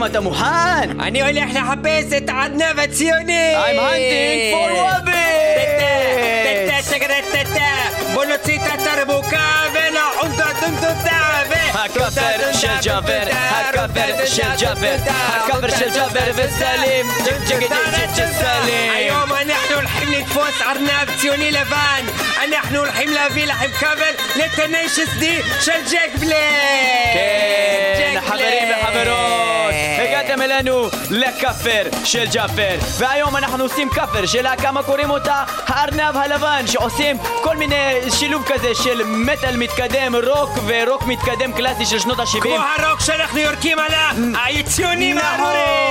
אתה 0.06 0.20
מוכן? 0.20 1.00
אני 1.00 1.22
הולך 1.22 1.50
לחפש 1.50 2.14
את 2.18 2.30
עדנב 2.30 2.80
הציוני! 2.80 3.54
I'm 3.56 3.80
hunting 3.80 4.54
for 4.54 4.70
rabbit! 4.72 5.30
בוא 8.14 8.26
נוציא 8.26 8.60
את 8.60 8.62
התרבוקה 8.74 9.64
ונעונדה 9.74 10.46
דונדודה 10.62 11.40
הכפר 11.74 12.54
של 12.54 12.68
ג'אבר, 12.84 13.28
הכפר 13.32 14.26
של 14.26 14.56
ג'אבר, 14.60 14.96
הכפר 15.08 15.70
של 15.78 15.90
ג'אבר 15.96 16.32
וסלים, 16.36 17.06
סלים. 18.40 18.92
היום 18.92 19.34
אנחנו 19.34 19.76
הולכים 19.76 20.12
לתפוס 20.12 20.62
ארנב 20.62 21.18
ציוני 21.18 21.52
לבן 21.52 22.06
אנחנו 22.44 22.80
הולכים 22.80 23.10
להביא 23.14 23.46
לכם 23.46 23.72
כבל 23.80 24.44
לטניישס 24.44 25.10
די 25.20 25.42
של 25.62 25.72
ג'ק 25.92 26.20
בלק! 26.20 26.34
כן, 27.14 28.16
ג'ק 28.16 28.24
חברים 28.24 28.70
בלק. 28.94 29.49
וחברות, 30.30 30.40
הגעתם 30.40 30.42
אלינו 30.42 30.88
לקאבר 31.10 32.06
של 32.06 32.26
ג'אפר. 32.32 32.78
והיום 33.00 33.36
אנחנו 33.36 33.64
עושים 33.64 33.90
קאבר 33.90 34.26
שלה 34.26 34.56
כמה 34.56 34.84
קוראים 34.84 35.10
אותה? 35.10 35.44
הארנב 35.68 36.18
הלבן 36.18 36.68
שעושים 36.68 37.18
כל 37.44 37.58
מיני 37.58 38.12
שילוב 38.20 38.44
כזה 38.46 38.76
של 38.84 39.02
מטאל 39.06 39.58
מתקדם, 39.58 40.16
רוק 40.16 40.50
ורוק 40.66 41.04
מתקדם 41.04 41.54
קלאסי 41.54 41.86
של 41.86 42.00
שנות 42.00 42.20
ה-70. 42.20 42.42
כמו 42.42 42.56
הרוק 42.56 43.00
שאנחנו 43.00 43.40
יורקים 43.40 43.80
על 43.80 43.92
הציונים 44.34 45.18
נכון! 45.18 45.89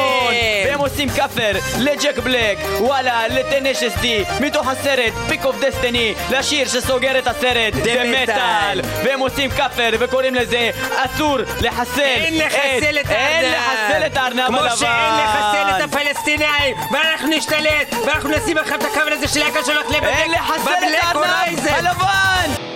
עושים 0.89 1.09
קאבר 1.09 1.53
לג'ק 1.79 2.19
בלק, 2.19 2.59
וואלה, 2.81 3.29
ל 3.29 3.35
Tenacious 3.35 3.93
D, 4.01 4.25
מתוך 4.41 4.69
הסרט 4.69 5.13
Pick 5.29 5.45
of 5.45 5.57
Destiny, 5.61 6.15
לשיר 6.31 6.69
שסוגר 6.69 7.19
את 7.19 7.27
הסרט, 7.27 7.75
Metal. 7.75 8.29
Metal, 8.29 8.87
והם 9.05 9.21
עושים 9.21 9.51
קאבר 9.51 9.91
וקוראים 10.01 10.35
לזה 10.35 10.71
אסור 10.97 11.39
לחסל 11.61 12.01
אין 12.01 12.39
לחסל 12.39 12.99
את 13.01 13.07
הארנב! 13.07 13.45
אין 13.45 13.53
לחסל 13.53 14.07
את 14.07 14.17
הארנב 14.17 14.41
הלבן! 14.41 14.69
כמו 14.69 14.77
שאין 14.77 15.15
לחסל 15.25 15.77
את 15.77 15.83
הפלסטינאים! 15.85 16.77
ואנחנו 16.93 17.29
נשתלט! 17.29 17.95
ואנחנו 18.07 18.31
נשים 18.31 18.57
לכם 18.57 18.75
את 18.75 18.85
הכבל 18.85 19.13
הזה 19.13 19.29
של 19.29 19.43
הקל 19.43 19.65
שלך 19.67 19.91
לבדק 19.91 20.05
אין 20.05 20.31
לחסל 20.31 20.71
את 20.71 21.05
הארנב! 21.05 21.69
הלבן! 21.69 22.68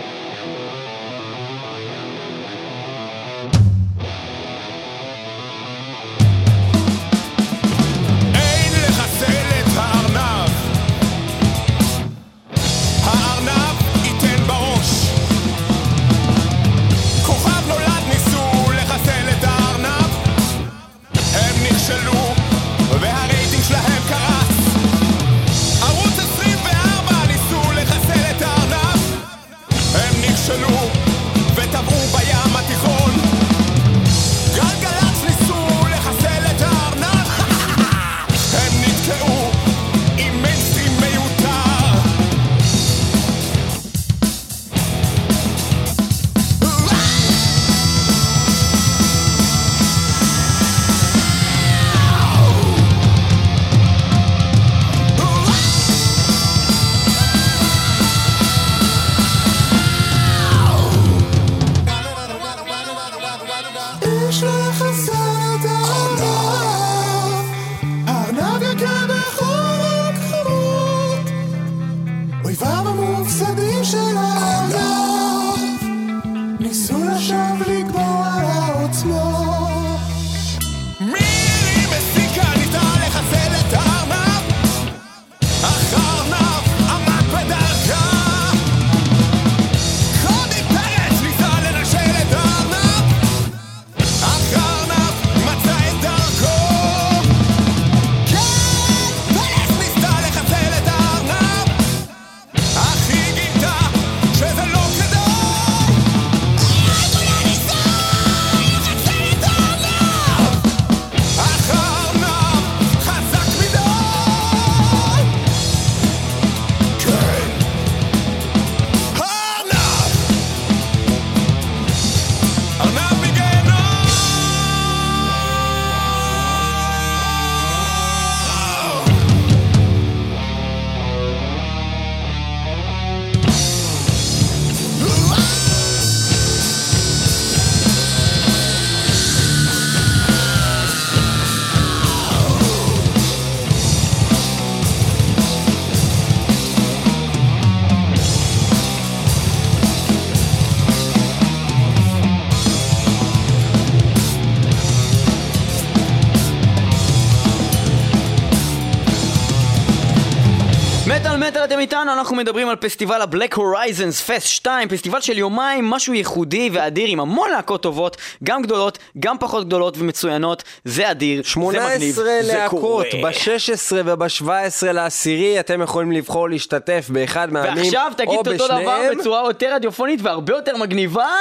איתנו, 161.82 162.12
אנחנו 162.12 162.36
מדברים 162.36 162.68
על 162.68 162.76
פסטיבל 162.76 163.22
הבלק 163.22 163.54
הורייזנס 163.54 164.30
פסט 164.30 164.46
2, 164.46 164.88
פסטיבל 164.88 165.20
של 165.20 165.38
יומיים, 165.38 165.90
משהו 165.90 166.14
ייחודי 166.14 166.70
ואדיר 166.72 167.08
עם 167.08 167.20
המון 167.20 167.50
להקות 167.50 167.82
טובות, 167.82 168.16
גם 168.44 168.62
גדולות, 168.62 168.98
גם 169.18 169.38
פחות 169.38 169.66
גדולות 169.66 169.98
ומצוינות, 169.98 170.62
זה 170.84 171.10
אדיר, 171.10 171.42
זה 171.54 171.60
מגניב, 171.60 172.14
18 172.14 172.24
זה 172.24 172.40
להקות, 172.42 172.80
קורה. 172.80 173.04
ב-16 173.22 173.92
וב-17 174.04 174.92
לעשירי 174.92 175.60
אתם 175.60 175.82
יכולים 175.82 176.12
לבחור 176.12 176.48
להשתתף 176.48 177.06
באחד 177.08 177.52
מהימים 177.52 177.76
ועכשיו 177.76 178.12
תגיד 178.16 178.28
או 178.28 178.40
את 178.40 178.46
אותו 178.46 178.66
דבר 178.66 178.76
בשניהם. 178.76 179.18
בצורה 179.18 179.42
יותר 179.48 179.74
רדיופונית 179.74 180.20
והרבה 180.22 180.54
יותר 180.54 180.76
מגניבה 180.76 181.34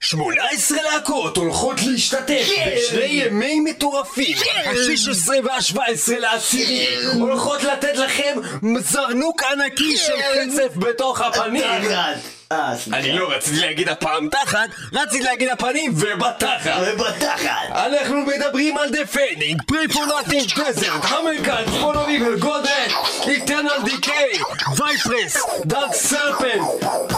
18 0.00 0.78
להקות 0.82 1.36
הולכות 1.36 1.76
להשתתף 1.86 2.48
בשני 2.76 3.04
ימי 3.04 3.60
מטורפים. 3.60 4.36
ה-16 4.66 5.30
וה-17 5.44 6.18
לעשירי 6.18 6.86
הולכות 7.14 7.64
לתת 7.64 7.96
לכם 7.96 8.36
זרנוק 8.80 9.42
ענקי 9.42 9.96
של 9.96 10.12
קצף 10.34 10.76
בתוך 10.76 11.20
הפנים 11.20 11.64
אני 12.92 13.12
לא 13.12 13.30
רציתי 13.30 13.60
להגיד 13.60 13.88
הפעם 13.88 14.28
תחת, 14.28 14.68
רציתי 14.92 15.24
להגיד 15.24 15.48
הפנים 15.48 15.92
ובתחת. 15.96 16.70
ובתחת. 16.86 17.68
אנחנו 17.70 18.16
מדברים 18.16 18.78
על 18.78 18.90
דפנינג, 18.90 19.62
פרי 19.66 19.88
פור 19.88 20.04
נאטינג 20.06 20.60
דזרט, 20.60 21.04
המרקן, 21.04 21.64
ספולו 21.78 22.04
ריבל, 22.04 22.38
גודט, 22.38 22.92
איטרנל 23.26 23.82
דיקיי, 23.84 24.32
וייפרס, 24.76 25.36
דארק 25.64 25.94
סרפנט, 25.94 26.62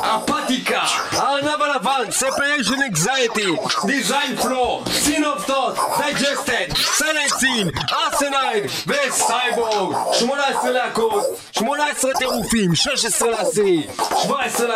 אפתיקה, 0.00 0.82
הארנב 1.12 1.62
הלבן, 1.62 2.10
ספריישן 2.10 2.82
אקזייטי, 2.90 3.56
דיזיין 3.86 4.36
פלו, 4.36 4.84
סין 4.92 5.24
אוף 5.24 5.46
טוט, 5.46 5.78
דייג'סטד, 5.98 6.74
סלנסין, 6.76 7.70
ארסנייד 7.92 8.64
וסייבורג 8.86 9.96
18 10.12 10.70
להקות, 10.70 11.24
18 11.52 12.10
טירופים, 12.18 12.74
16 12.74 13.30
לעשירי, 13.30 13.86
17 14.22 14.68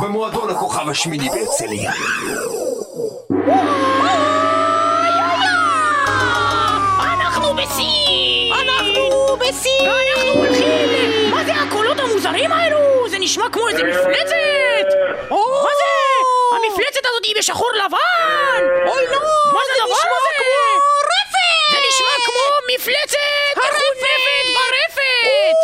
במועדון 0.00 0.50
הכוכב 0.50 0.88
השמיני 0.88 1.28
בהרצליה 1.30 1.92
אנחנו 7.00 7.54
בשיא! 7.54 8.54
אנחנו 8.54 9.36
בשיא! 9.36 9.90
ואנחנו 9.90 10.32
הולכים! 10.32 11.30
מה 11.30 11.44
זה 11.44 11.52
הקולות 11.54 12.00
המוזרים 12.00 12.52
האלו? 12.52 13.08
זה 13.08 13.18
נשמע 13.18 13.44
כמו 13.52 13.68
איזה 13.68 13.82
מפלצת! 13.82 14.88
מה 15.30 15.72
זה? 15.80 15.92
המפלצת 16.56 17.06
הזאת 17.06 17.24
היא 17.24 17.34
בשחור 17.38 17.70
לבן! 17.74 18.62
אוי 18.86 19.04
לא! 19.06 19.18
מה 19.52 19.60
זה 19.66 19.72
הדבר 19.82 19.94
הזה? 19.94 20.30
כמו 20.38 20.58
רפת! 21.12 21.72
זה 21.72 21.78
נשמע 21.88 22.14
כמו 22.26 22.42
מפלצת 22.74 23.18
מחונפת 23.56 24.44
ברפת! 24.54 25.58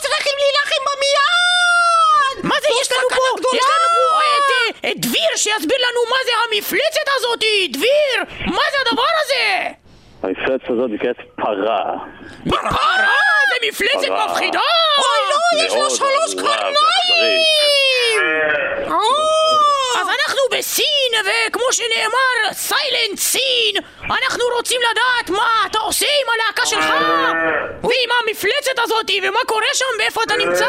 צריכים 0.00 0.32
להילחם 0.38 0.84
בה 0.84 0.92
מיד! 1.00 2.44
מה 2.46 2.54
זה 2.62 2.68
יש 2.82 2.92
לנו 2.92 3.08
פה? 3.08 3.56
יש 3.56 3.64
לנו 3.64 3.88
פה 3.96 4.18
את, 4.38 4.50
אה, 4.84 4.90
את 4.90 4.96
דביר 5.00 5.27
שיסביר 5.38 5.78
לנו 5.78 6.00
מה 6.10 6.16
זה 6.24 6.32
המפלצת 6.44 7.08
הזאת! 7.16 7.38
דביר! 7.72 8.46
מה 8.46 8.62
זה 8.72 8.76
הדבר 8.86 9.02
הזה? 9.24 9.68
המפלצת 10.22 10.70
הזאת 10.70 10.90
נקראת 10.90 11.16
פרה. 11.36 11.84
פרה! 12.50 13.12
זה 13.48 13.68
מפלצת 13.68 14.08
פרה. 14.08 14.26
מפחידה! 14.32 14.60
אוי 14.98 15.20
לא, 15.30 15.64
יש 15.64 15.72
מאוד 15.74 15.90
שלוש 15.90 16.34
קרניים! 16.34 17.40
אז 20.00 20.06
אנחנו 20.08 20.40
בסין, 20.58 21.12
וכמו 21.20 21.72
שנאמר, 21.72 22.52
סיילנט 22.52 23.18
סין! 23.18 23.74
אנחנו 24.02 24.44
רוצים 24.56 24.80
לדעת 24.90 25.30
מה 25.30 25.66
אתה 25.70 25.78
עושה 25.78 26.06
עם 26.06 26.28
הלהקה 26.34 26.66
שלך! 26.66 26.86
ועם 27.82 28.10
המפלצת 28.28 28.78
הזאת, 28.78 29.10
ומה 29.22 29.40
קורה 29.46 29.66
שם, 29.74 29.84
ואיפה 29.98 30.20
אתה 30.26 30.36
נמצא! 30.36 30.66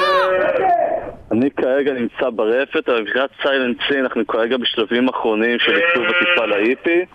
אני 1.32 1.52
כרגע 1.52 1.94
נמצא 1.94 2.30
ברפת, 2.30 2.90
אבל 2.90 3.02
מבחינת 3.02 3.30
סיילנט 3.42 3.78
סין 3.88 4.04
אנחנו 4.06 4.28
כרגע 4.28 4.58
בשלבים 4.58 5.10
אחרונים 5.10 5.60
של 5.60 5.76
עיצוב 5.76 6.04
עטיפה 6.06 6.46
לאיפי 6.46 7.06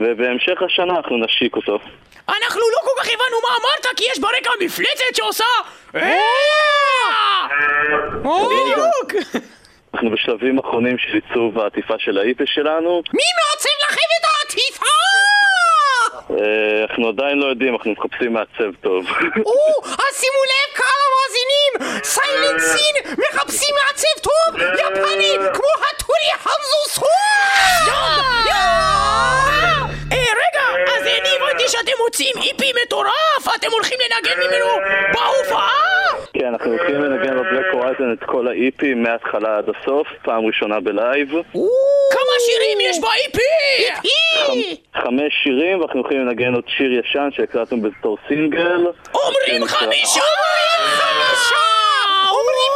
ובהמשך 0.00 0.62
השנה 0.62 0.96
אנחנו 0.96 1.16
נשיק 1.24 1.56
אותו. 1.56 1.78
אנחנו 2.28 2.60
לא 2.60 2.78
כל 2.84 3.02
כך 3.02 3.06
הבנו 3.06 3.36
מה 3.42 3.48
אמרת, 3.60 3.96
כי 3.96 4.04
יש 4.12 4.18
ברקע 4.18 4.50
מפלצת 4.60 5.14
שעושה... 5.16 5.44
בדיוק! 8.14 9.12
אנחנו 9.94 10.10
בשלבים 10.10 10.58
אחרונים 10.58 10.98
של 10.98 11.14
עיצוב 11.14 11.58
העטיפה 11.58 11.94
של 11.98 12.18
האיפי 12.18 12.44
שלנו. 12.46 13.02
מי 13.12 13.28
מעצב 13.38 13.76
לכם 13.84 14.08
את 14.20 14.24
העטיפה? 14.30 14.86
אה, 16.38 16.84
אנחנו 16.90 17.08
עדיין 17.08 17.38
לא 17.38 17.46
יודעים, 17.46 17.74
אנחנו 17.74 17.92
מחפשים 17.92 18.32
מעצב 18.32 18.70
טוב. 18.80 19.06
או, 19.46 19.82
אז 19.84 20.14
שימו 20.20 20.42
לב 20.50 20.74
קהל 20.74 21.00
המאזינים, 21.06 22.02
סיילנט 22.04 22.60
סין 22.60 23.14
מחפשים 23.18 23.74
מעצב 23.74 24.20
טוב, 24.22 24.60
יפני, 24.60 25.36
כמו 25.54 25.68
הטורי 25.90 26.30
המזוס 26.44 26.98
אה, 26.98 27.60
רגע, 30.12 30.92
אז 30.96 31.02
אני 31.02 31.28
הבנתי 31.36 31.68
שאתם 31.68 31.92
מוצאים 32.04 32.34
איפי 32.36 32.72
מטורף, 32.82 33.56
אתם 33.56 33.68
הולכים 33.72 33.98
לנגן 34.00 34.38
ממנו 34.40 34.66
בהופעה? 35.12 35.70
כן, 36.32 36.46
אנחנו 36.46 36.70
הולכים 36.70 36.94
לנגן 36.94 37.36
ב 37.36 37.41
Black 37.41 37.66
Horizon 37.72 38.12
את 38.12 38.24
כל 38.26 38.48
ה 38.48 38.63
EP 38.63 38.94
מההתחלה 38.94 39.58
עד 39.58 39.64
הסוף, 39.68 40.08
פעם 40.22 40.46
ראשונה 40.46 40.80
בלייב. 40.80 41.28
כמה 42.10 42.34
שירים 42.46 42.78
יש 42.80 42.98
ב 43.00 43.10
EP? 43.10 43.40
חמש 44.94 45.32
שירים, 45.42 45.80
ואנחנו 45.80 46.00
הולכים 46.00 46.26
לנגן 46.26 46.54
עוד 46.54 46.64
שיר 46.76 46.92
ישן 47.00 47.28
שהקלטנו 47.32 47.82
בתור 47.82 48.18
סינגל. 48.28 48.86
אומרים 49.14 49.66
חמישה! 49.66 50.20
אומרים 50.20 50.98
חמישה! 50.98 51.64
אומרים 52.30 52.72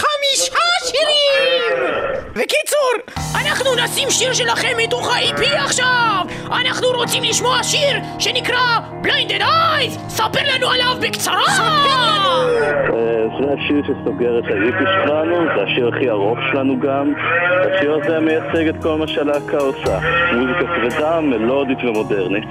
חמישה 0.00 0.58
שירים! 0.86 1.84
בקיצור, 2.32 3.16
אנחנו 3.34 3.70
נשים 3.84 4.10
שיר 4.10 4.32
שלכם 4.32 4.76
מתוך 4.76 5.08
ה-EP 5.14 5.64
עכשיו! 5.64 6.24
אנחנו 6.60 6.88
רוצים 6.88 7.22
לשמוע 7.22 7.62
שיר 7.62 7.96
שנקרא 8.18 8.78
Blinded 9.02 9.40
Eyes! 9.40 9.98
ספר 10.08 10.40
לנו 10.54 10.70
עליו 10.70 10.96
בקצרה! 11.00 11.42
אה, 11.58 13.20
זה 13.40 13.46
השיר 13.58 13.82
שסוגר 13.82 14.38
את 14.38 14.44
האיפי 14.44 14.84
שלנו, 15.04 15.36
זה 15.56 15.62
השיר 15.62 15.88
הכי 15.88 16.10
ארוך 16.10 16.38
שלנו 16.52 16.80
גם. 16.80 17.12
השיר 17.76 17.94
הזה 17.94 18.20
מייצג 18.20 18.68
את 18.68 18.82
כל 18.82 18.98
מה 18.98 19.08
שהלהקה 19.08 19.58
עושה. 19.58 19.98
מוזיקה 20.32 20.64
כבדה, 20.76 21.20
מלודית 21.20 21.78
ומודרנית. 21.84 22.48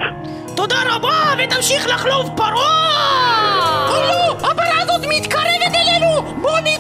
תודה 0.56 0.76
רבה, 0.96 1.34
ותמשיך 1.38 1.88
לחלוב 1.88 2.30
פרות! 2.38 2.64
לא! 3.90 4.32
הפרה 4.52 4.82
הזאת 4.82 5.06
מתקרבת 5.10 5.76
אלינו! 5.76 6.22
בוא 6.42 6.60
נתהפך 6.60 6.79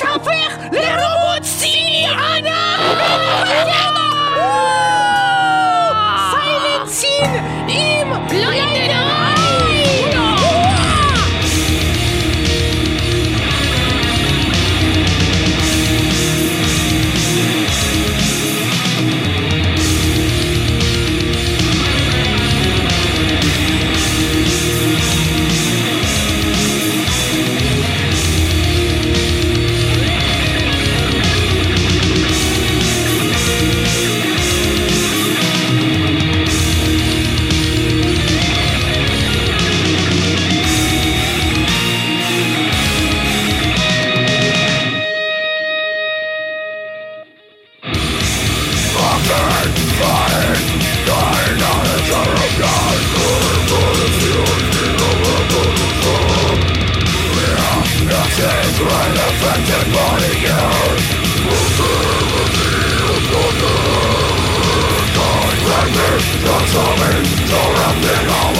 Absorbing, 66.71 67.25
you're 67.49 67.73
a 67.81 67.89
thing 67.99 68.58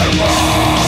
Sermon 0.00 0.79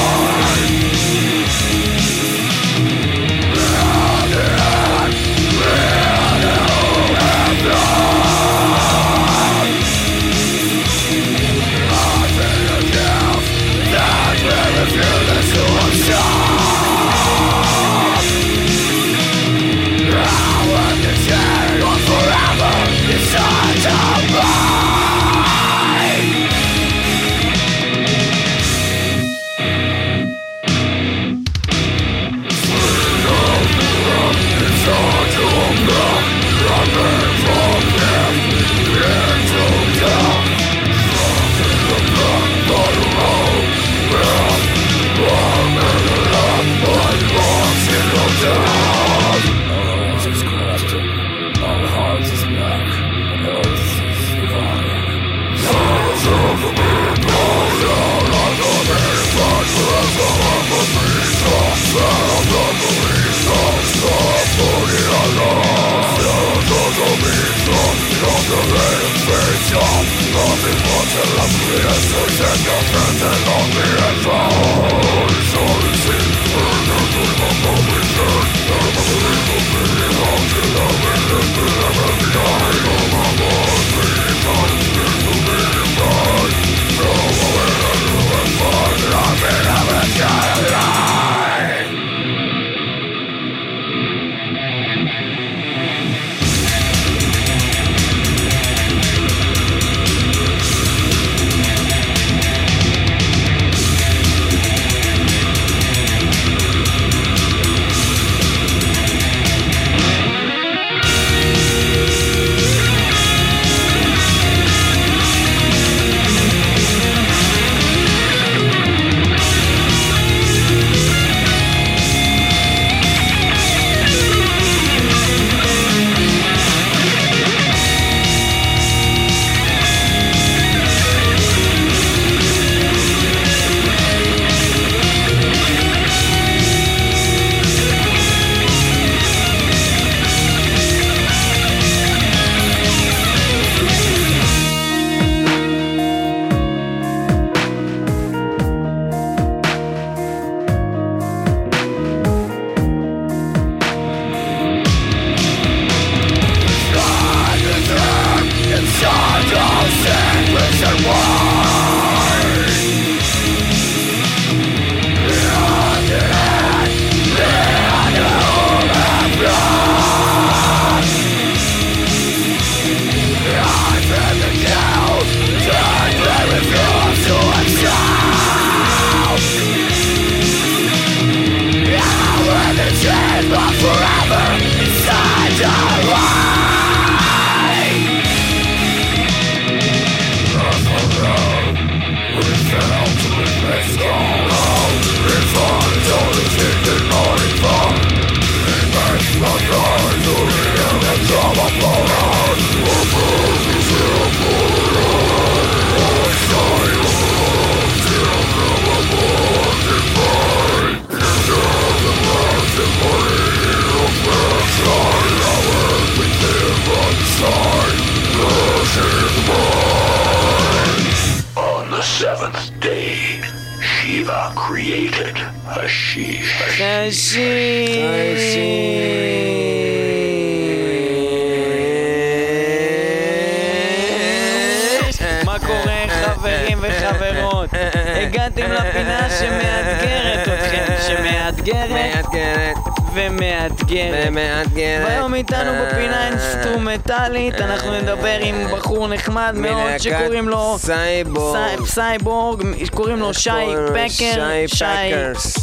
שמאתגרת 241.57 241.90
מאתגרת. 241.90 242.76
ומאתגרת. 243.14 244.24
ומאתגרת. 244.28 245.05
והיום 245.07 245.34
איתנו 245.34 245.70
אה, 245.70 245.84
בפינה 245.92 246.26
אינסטרומנטלית, 246.28 247.55
אנחנו 247.61 247.92
נדבר 248.00 248.38
עם 248.40 248.55
בחור 248.72 249.09
נחמד 249.09 249.55
מאוד 249.57 249.98
שקוראים 249.98 250.48
לו... 250.48 250.76
Cyborg. 250.78 251.57
Cy- 251.84 251.90
Cyborg, 251.90 252.62
קוראים 252.94 253.18
לו 253.18 253.34
שי? 253.34 253.50
פקר. 253.88 254.48
שי 254.66 254.84
פקרס. 254.84 255.57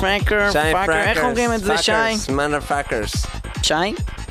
פרקר, 0.00 0.50
שי 0.52 0.58
פאקר, 0.72 0.92
איך 0.92 1.06
פאקרס, 1.08 1.24
אומרים 1.24 1.52
את 1.52 1.60
זה 1.60 1.78
שי? 1.78 1.92
פאקרס, 1.92 2.28
mother 2.28 2.70
fuckers. 2.70 3.26
שי? 3.62 3.74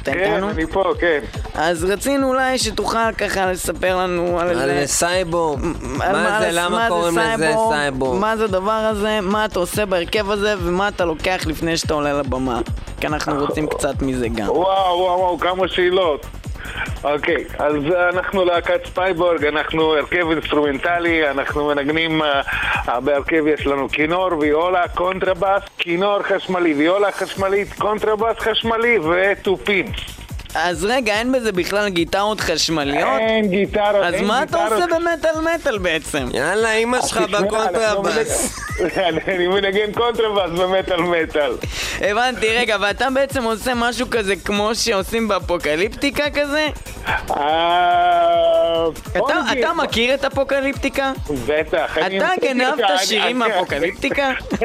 אתה 0.03 0.11
כן, 0.11 0.19
איתנו? 0.33 0.49
אני 0.49 0.67
פה, 0.67 0.83
כן. 0.99 1.19
אז 1.53 1.83
רצינו 1.83 2.27
אולי 2.27 2.57
שתוכל 2.57 3.13
ככה 3.17 3.51
לספר 3.51 3.97
לנו 3.97 4.39
על 4.39 4.49
על 4.49 4.55
זה. 4.55 4.83
Cyborg. 4.85 5.59
על 5.99 6.11
מה 6.11 6.39
זה, 6.41 6.49
למה 6.51 6.85
קוראים 6.89 7.17
לזה 7.17 7.53
Cyborg? 7.69 8.19
מה 8.19 8.37
זה 8.37 8.43
הדבר 8.43 8.71
הזה, 8.71 9.19
מה 9.21 9.45
אתה 9.45 9.59
עושה 9.59 9.85
בהרכב 9.85 10.31
הזה 10.31 10.55
ומה 10.63 10.87
אתה 10.87 11.05
לוקח 11.05 11.41
לפני 11.45 11.77
שאתה 11.77 11.93
עולה 11.93 12.13
לבמה. 12.13 12.61
כי 12.99 13.07
אנחנו 13.07 13.39
רוצים 13.45 13.67
קצת 13.67 14.01
מזה 14.01 14.27
גם. 14.27 14.49
וואו, 14.49 14.97
וואו, 14.99 15.19
וואו, 15.19 15.39
כמה 15.39 15.67
שאלות. 15.67 16.25
אוקיי, 17.03 17.45
אז 17.59 17.75
אנחנו 18.13 18.45
להקת 18.45 18.85
Cyborg, 18.85 19.45
אנחנו 19.45 19.93
הרכב 19.95 20.29
אינסטרומנטלי, 20.29 21.29
אנחנו 21.29 21.67
מנגנים, 21.67 22.21
אה, 22.21 22.41
אה, 22.89 22.99
בהרכב 22.99 23.47
יש 23.47 23.67
לנו 23.67 23.89
כינור, 23.89 24.29
ויולה, 24.39 24.87
קונטרבאס, 24.87 25.63
כינור 25.77 26.21
חשמלי, 26.21 26.73
ויולה 26.73 27.11
חשמלית, 27.11 27.73
קונטרבאס 27.73 28.39
חשמלי 28.39 28.99
ותופים. 28.99 29.85
אז 30.55 30.85
רגע, 30.85 31.13
אין 31.13 31.31
בזה 31.31 31.51
בכלל 31.51 31.89
גיטרות 31.89 32.39
חשמליות? 32.41 33.19
אין 33.19 33.47
גיטרות, 33.49 33.95
אז 34.03 34.13
אין 34.13 34.25
מה 34.25 34.43
אתה. 34.43 34.63
עושה 34.67 34.85
במטאל 34.95 35.39
מטאל 35.55 35.77
בעצם? 35.77 36.27
יאללה, 36.33 36.73
אמא 36.73 37.01
שלך 37.01 37.17
בקונטרבאס. 37.17 38.59
אנחנו- 38.81 39.21
אני 39.35 39.47
מנגן 39.47 39.91
קונטרבאס 39.93 40.51
במטאל 40.51 41.01
מטאל. 41.01 41.51
הבנתי, 42.01 42.47
רגע, 42.49 42.77
ואתה 42.81 43.07
בעצם 43.13 43.43
עושה 43.43 43.71
משהו 43.75 44.07
כזה 44.11 44.33
כמו 44.35 44.75
שעושים 44.75 45.27
באפוקליפטיקה 45.27 46.23
כזה? 46.29 46.67
אה, 47.37 48.85
אתה, 49.17 49.73
מכיר 49.75 50.13
את 50.13 50.25
אפוקליפטיקה? 50.25 51.11
בטח. 51.47 51.97
אתה 51.97 52.29
גנבת 52.43 52.77
שירים 53.03 53.39
מאפוקליפטיקה? 53.39 54.31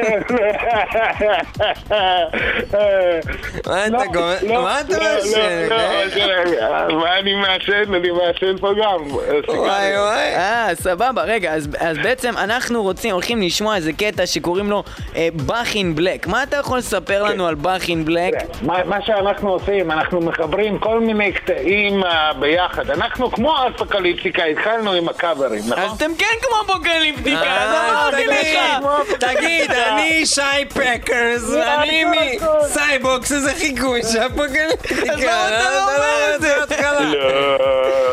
מה 3.67 3.87
לא, 3.89 3.97
אתה 3.97 4.05
גומר? 4.13 4.35
לא, 4.41 4.61
מה 4.63 4.79
אתה 4.79 4.97
לא, 4.97 5.76
לא, 5.77 6.61
אה? 6.61 6.87
מה 6.93 7.19
אני 7.19 7.33
מעשן? 7.33 7.93
אני 7.93 8.11
מעשן 8.11 8.57
פה 8.57 8.69
גם. 8.73 9.11
וואי 9.47 9.97
וואי. 9.97 10.35
אה, 10.35 10.69
סבבה, 10.73 11.23
רגע, 11.23 11.53
אז, 11.53 11.69
אז 11.79 11.97
בעצם 11.97 12.37
אנחנו 12.37 12.83
רוצים, 12.83 13.13
הולכים 13.13 13.41
לשמוע 13.41 13.75
איזה 13.75 13.93
קטע 13.93 14.25
שקוראים 14.25 14.69
לו 14.69 14.83
Bach 15.33 15.75
in 15.75 15.95
Black. 15.95 16.27
מה 16.27 16.43
אתה 16.43 16.57
יכול 16.57 16.77
לספר 16.77 17.23
לנו 17.23 17.47
על 17.47 17.55
באך 17.55 17.89
אין 17.89 18.05
בלק? 18.05 18.33
מה 18.61 18.83
מה 18.85 19.05
שאנחנו 19.05 19.49
עושים, 19.49 19.91
אנחנו 19.91 20.21
מחברים 20.21 20.79
כל 20.79 20.99
מיני 20.99 21.31
קטעים 21.31 22.03
אה, 22.03 22.33
ביחד. 22.39 22.89
אנחנו 22.89 23.31
כמו 23.31 23.55
אפוקליפטיקה, 23.67 24.43
התחלנו 24.43 24.91
עם 24.91 25.09
הקאברים, 25.09 25.61
נכון? 25.67 25.83
אז 25.83 25.91
אתם 25.91 26.11
כן 26.17 26.35
כמו 26.41 26.55
אפוקליפטיקה, 26.65 27.41
אז 27.41 27.73
אה, 27.73 27.89
אמרתי 27.89 28.27
לך. 28.27 29.17
תגיד, 29.19 29.71
אני 29.71 30.25
שי 30.25 30.65
פקרס, 30.69 31.49
ואני 31.49 32.03
מסייבוקס, 32.03 33.31
איזה 33.31 33.53
חיקוי 33.53 34.01
של 34.03 34.19
אפוקליפטיקה. 34.19 35.66
אז 35.67 35.73
לא 35.73 35.95
אומר 35.95 36.35
את 36.35 36.41
זה? 36.41 36.55
לא. 36.99 37.57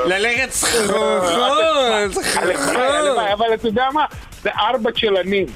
ללכת 0.07 0.51
סחרחורת, 0.51 1.23
הלוואי, 1.23 2.13
סחרחורת. 2.13 2.77
הלוואי, 2.77 3.33
אבל 3.33 3.55
אתה 3.55 3.69
יודע 3.69 3.87
מה? 3.93 4.05
זה 4.43 4.51
ארבע 4.59 4.91
צ'לנים. 5.01 5.47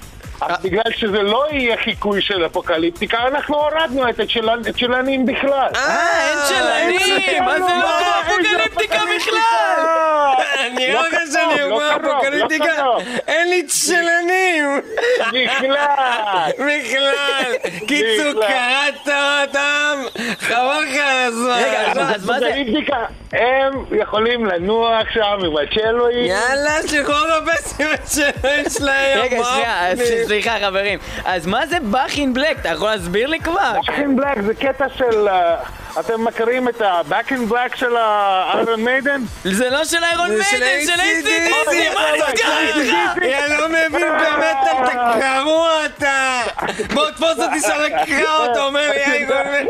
אה. 0.43 0.47
אז 0.51 0.63
בגלל 0.63 0.93
שזה 0.97 1.23
לא 1.23 1.47
יהיה 1.51 1.77
חיקוי 1.77 2.23
של 2.23 2.47
אפוקליפטיקה, 2.47 3.19
אנחנו 3.29 3.55
הורדנו 3.57 4.09
את 4.09 4.21
הצ'לנ- 4.21 4.69
הצ'לנים 4.69 5.27
בכלל. 5.27 5.69
אה, 5.77 6.29
אין 6.29 6.39
שלנים, 6.49 7.45
מה 7.45 7.55
זה 7.55 7.61
לא 7.61 7.89
כמו 7.99 8.33
אפוקליפטיקה 8.33 8.99
בכלל? 9.17 10.35
אני 10.67 10.93
לא 10.93 11.03
לא 11.03 11.09
קרוב, 11.11 11.21
שאני 11.33 11.61
לא 11.61 11.65
אומר 11.75 11.97
אפוקליפטיקה, 11.97 12.83
לא. 12.85 13.01
אין 13.29 13.49
לי 13.49 13.63
צ'לנים. 13.67 14.81
בכלל. 15.33 16.51
בכלל. 16.59 17.53
קיצור. 17.87 18.43
קראת 18.47 19.09
אותם, 19.49 20.18
חבל 20.41 20.57
לך 20.83 20.97
על 21.01 21.26
הזמן. 21.26 21.59
רגע, 21.64 21.81
אז- 22.14 22.26
מה 22.26 22.39
זה? 22.41 22.51
הם 23.33 23.72
יכולים 23.93 24.47
לנוע 24.47 24.99
עכשיו 24.99 25.39
עם 25.45 25.53
הצ'לואים. 25.57 26.24
יאללה, 26.24 26.70
שחרור 26.87 27.41
בפסים 27.47 27.87
שלהם 28.12 28.64
שלהם. 28.79 29.20
רגע, 29.20 29.45
שנייה, 29.45 29.89
הפנים? 29.93 30.24
סליחה 30.26 30.57
חברים. 30.66 30.99
אז 31.24 31.47
מה 31.47 31.66
זה 31.66 31.76
באך 31.81 32.18
אין 32.18 32.35
בלק? 32.35 32.59
אתה 32.61 32.68
יכול 32.68 32.91
להסביר 32.91 33.26
לי 33.26 33.41
כבר? 33.41 33.72
In 33.87 34.20
Black 34.20 34.43
זה 34.43 34.55
קטע 34.55 34.85
של... 34.97 35.29
אתם 36.01 36.25
מכירים 36.25 36.69
את 36.69 36.81
ה-Back 36.81 37.31
in 37.31 37.53
Black 37.53 37.77
של 37.77 37.97
ה-Iron 37.97 38.79
Maiden? 38.79 39.21
זה 39.45 39.71
לא 39.71 39.85
של 39.85 40.05
איירון 40.05 40.37
זה 40.37 40.45
של 40.45 40.59
מיידן, 40.59 40.87
של 40.87 41.01
ACDC, 41.01 41.95
מה 41.95 42.01
נסגר 42.15 42.59
איתך? 42.59 42.95
יא 43.23 43.57
לא 43.57 43.69
מבין 43.69 44.13
באמת 44.19 44.57
אתה 44.73 45.15
קרוע 45.21 45.71
אתה! 45.87 46.41
בוא 46.95 47.11
תפוס 47.11 47.39
אותי 47.39 47.61
שם 47.69 47.75
לקרוא 47.85 48.47
אותו, 48.47 48.67
אומר 48.67 48.91
לי 48.91 49.05
היי 49.05 49.27
באמת 49.27 49.67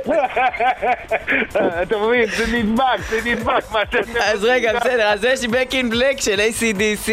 אתה 1.82 1.96
מבין? 1.98 2.26
זה 2.36 2.46
נדבק, 2.52 3.00
זה 3.10 3.20
נדבק. 3.24 3.70
מה 3.70 3.80
שאתם 3.92 4.12
אז 4.20 4.44
רגע, 4.44 4.72
בסדר, 4.80 5.08
אז 5.08 5.24
יש 5.24 5.40
Back 5.40 5.72
in 5.72 5.92
Black 5.94 6.22
של 6.22 6.40
ACDC. 6.40 7.10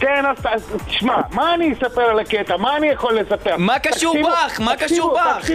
כן, 0.00 0.24
אז 0.44 0.62
תשמע, 0.86 1.20
מה 1.30 1.54
אני 1.54 1.72
אספר 1.72 2.02
על 2.02 2.18
הקטע? 2.18 2.56
מה 2.56 2.76
אני 2.76 2.88
יכול 2.88 3.18
לספר? 3.18 3.56
מה 3.56 3.78
קשור 3.78 4.16
בך? 4.22 4.60
מה 4.60 4.76
קשור 4.76 5.18
בך? 5.18 5.50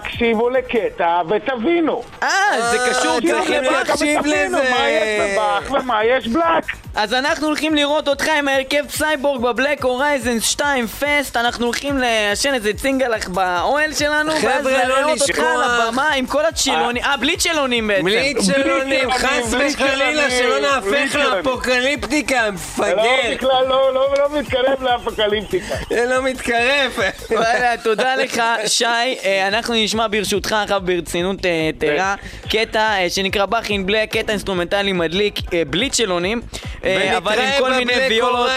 תקשיבו, 0.00 0.50
לקטע 0.50 1.22
ותבינו. 1.28 2.02
אה, 2.22 2.28
זה 2.70 2.78
קשור, 2.90 3.20
תקשיבו 3.20 3.20
צריכים 3.20 3.62
ותבינו 3.64 4.22
לזה. 4.24 4.70
מה 4.70 4.88
יש 4.88 5.32
בבאך 5.32 5.70
ומה 5.70 6.04
יש 6.04 6.28
בלק. 6.28 6.64
אז 6.94 7.14
אנחנו 7.14 7.46
הולכים 7.46 7.74
לראות 7.74 8.08
אותך 8.08 8.28
עם 8.38 8.48
ההרכב 8.48 8.84
Cyborg 8.90 9.42
ב 9.42 9.49
Black 9.49 9.84
Horizon 9.84 10.40
2 10.40 10.86
Fest. 10.86 11.36
אנחנו 11.36 11.64
הולכים 11.64 11.98
לעשן 11.98 12.54
איזה 12.54 12.72
צינגלח 12.72 13.28
באוהל 13.28 13.92
שלנו 13.94 14.32
ואז 14.32 14.42
חבר'ה, 14.42 14.88
לא 14.88 15.00
לראות 15.00 15.20
אותך 15.20 15.30
לשכוח. 15.30 15.44
על 15.44 15.80
הבמה 15.80 16.10
עם 16.10 16.26
כל 16.26 16.46
הצ'ילונים, 16.46 17.02
אה 17.04 17.16
בלי 17.16 17.36
צ'ילונים 17.36 17.86
בעצם. 17.86 18.04
בלי 18.04 18.34
צ'לונים, 18.34 19.08
בלי 19.08 19.18
חס 19.18 19.54
וחלילה 19.54 20.30
שלא. 20.30 20.60
נהפך 20.60 21.16
לאפוקליפטיקה, 21.16 22.46
לא, 22.46 22.50
מפגר, 22.50 22.94
בכלל 23.34 23.64
לא, 23.68 23.94
לא, 23.94 24.14
לא 24.18 24.38
מתקרב 24.38 24.82
לאפוקליפטיקה. 24.82 25.74
לא 25.90 26.22
מתקרב. 26.22 26.98
וואלה, 27.30 27.74
תודה 27.82 28.16
לך 28.16 28.42
שי. 28.66 28.84
אה, 28.84 29.48
אנחנו 29.48 29.74
נשמע 29.74 30.06
ברשותך 30.10 30.56
עכשיו 30.62 30.80
ברצינות 30.84 31.46
אה, 31.46 31.68
יתרה 31.68 32.14
קטע 32.50 32.80
אה, 32.80 33.10
שנקרא 33.10 33.46
Bach 33.46 33.70
in 33.70 33.86
Black 33.86 34.12
קטע 34.16 34.32
אינסטרומנטלי 34.32 34.92
מדליק 34.92 35.34
אה, 35.54 35.62
בלי 35.66 35.90
צ'ילונים. 35.90 36.40
אה, 36.81 36.81
אבל 37.16 37.38
עם 37.38 37.48
כל 37.58 37.74
מיני 37.74 37.92
ויולות. 38.08 38.50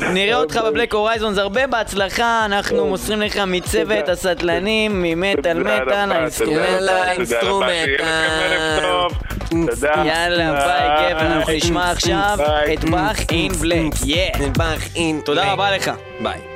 ונראה 0.00 0.36
אותך 0.36 0.56
ב 0.56 0.62
Black 0.62 0.94
Horizons 0.94 1.38
הרבה 1.38 1.66
בהצלחה 1.66 2.42
אנחנו 2.44 2.86
מוסרים 2.86 3.20
לך 3.20 3.38
מצוות. 3.46 4.08
הסטלנים 4.08 5.02
ממטאל 5.02 5.58
מטאל 5.62 6.12
האינסטרומנטל 6.12 6.88
האינסטרומנטל. 6.88 8.04
יאללה 10.04 10.52
ביי 10.52 11.08
כיף 11.08 11.18
אנחנו 11.22 11.52
נשמע 11.52 11.90
עכשיו. 11.90 12.38
את 12.74 12.84
באך 12.84 13.20
אין 13.30 13.52
בלק 13.52 13.92
יא 14.04 14.30
נדבך 14.40 14.88
אין. 14.96 15.20
תודה 15.24 15.52
רבה 15.52 15.70
לך 15.76 15.90
ביי. 16.20 16.53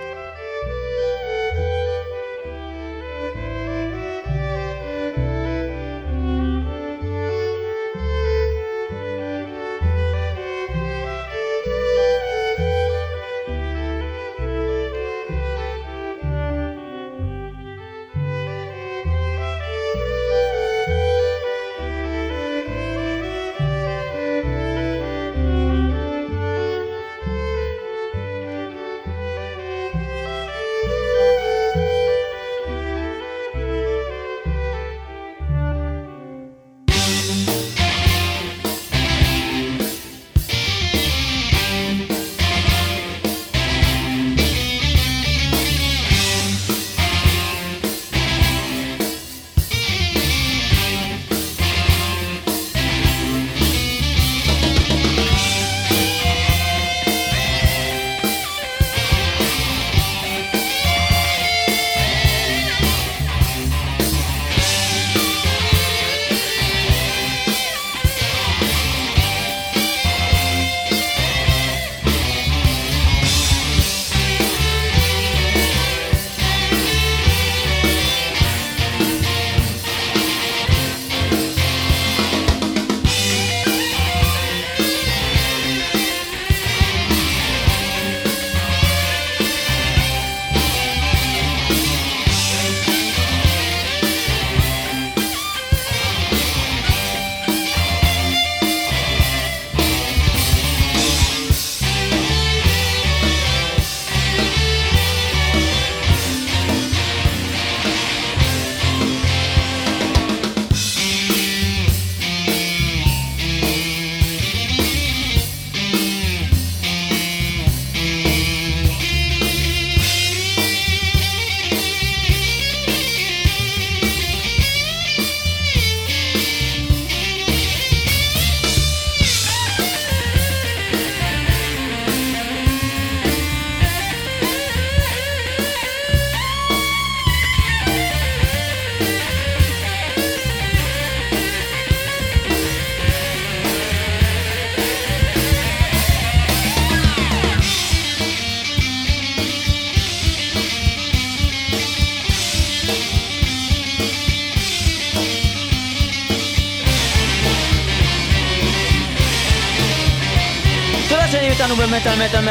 במטאל 161.99 162.27
מטאל 162.27 162.49
106.2 162.49 162.51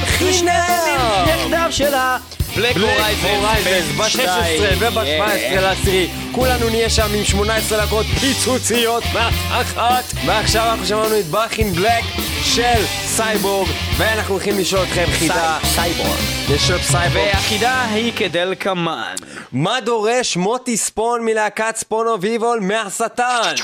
הימים 0.48 1.00
יחדיו 1.26 1.66
של 1.70 1.94
ה... 1.94 2.16
Black 2.56 2.76
Horizons 2.76 3.96
ב-16 3.96 4.76
וב-17 4.78 5.60
לעשירי. 5.60 6.08
כולנו 6.32 6.68
נהיה 6.68 6.90
שם 6.90 7.08
עם 7.14 7.24
18 7.24 7.86
דקות 7.86 8.06
פיצוציות. 8.06 9.02
אחת 9.50 10.04
ועכשיו 10.26 10.70
אנחנו 10.70 10.86
שמענו 10.86 11.18
את 11.18 11.24
Bach 11.24 11.56
in 11.56 11.72
Black 11.72 12.04
של 12.44 12.84
Cyborg 13.04 13.68
ואנחנו 13.96 14.34
הולכים 14.34 14.58
לשאול 14.58 14.82
אתכם 14.82 15.06
חידה. 15.12 15.58
Cyborg 15.64 16.18
לשאול 16.50 16.78
Cyborg 16.82 17.26
והחידה 17.34 17.84
היא 17.84 18.12
כדלקמן 18.16 19.14
מה 19.52 19.80
דורש 19.80 20.36
מוטי 20.36 20.76
ספון 20.76 21.24
מלהקת 21.24 21.76
Spawn 21.76 22.08
of 22.08 22.20
Evil 22.20 22.60
מהשטן? 22.60 23.54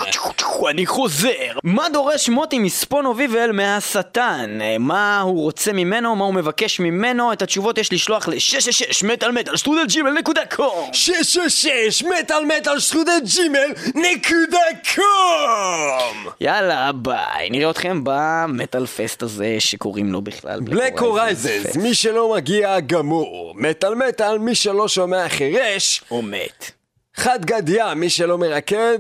אני 0.71 0.87
חוזר. 0.87 1.59
מה 1.65 1.89
דורש 1.93 2.29
מוטי 2.29 2.59
מ 2.59 2.66
Spawn 2.66 3.02
of 3.02 3.17
Evil 3.17 3.53
מהשטן? 3.53 4.59
מה 4.79 5.21
הוא 5.21 5.43
רוצה 5.43 5.73
ממנו? 5.73 6.17
מה 6.17 6.25
הוא 6.25 6.35
מבקש 6.35 6.81
ממנו? 6.81 7.33
את 7.33 7.43
התשובות 7.43 7.79
יש 7.79 7.93
לשלוח 7.93 8.29
ל-666 8.29 9.07
מטאל 9.07 9.31
מטאל 9.31 9.57
שטרודל 9.57 9.87
Gmail 9.87 10.11
נקודה 10.11 10.41
com 10.55 10.91
666 10.93 12.03
מטאל 12.03 12.45
מטאל 12.45 12.79
שטרודל 12.79 13.21
Gmail 13.25 13.73
נקודה 13.95 14.59
com 14.95 16.33
יאללה 16.41 16.93
ביי, 16.93 17.51
נראה 17.51 17.71
אתכם 17.71 18.01
במטאל 18.05 18.87
פסט 18.87 19.23
הזה 19.23 19.57
שקוראים 19.59 20.13
לו 20.13 20.23
בכלל 20.23 20.61
Black 20.61 20.99
Horizons, 20.99 21.77
מי 21.77 21.95
שלא 21.95 22.35
מגיע 22.35 22.81
גמור. 22.81 23.53
מטאל 23.57 23.95
מטאל, 23.95 24.39
מי 24.39 24.55
שלא 24.55 24.89
שומע 24.89 25.29
חירש. 25.29 25.72
הוא 26.09 26.25
מת. 26.25 26.71
חד 27.15 27.45
גדיה, 27.45 27.95
מי 27.95 28.11
שלא 28.11 28.39
מרקד, 28.39 28.99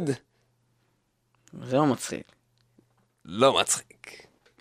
זה 1.62 1.77
לא 1.77 1.87
מצחיק. 1.87 2.33
לא 3.25 3.61
מצחיק. 3.61 3.91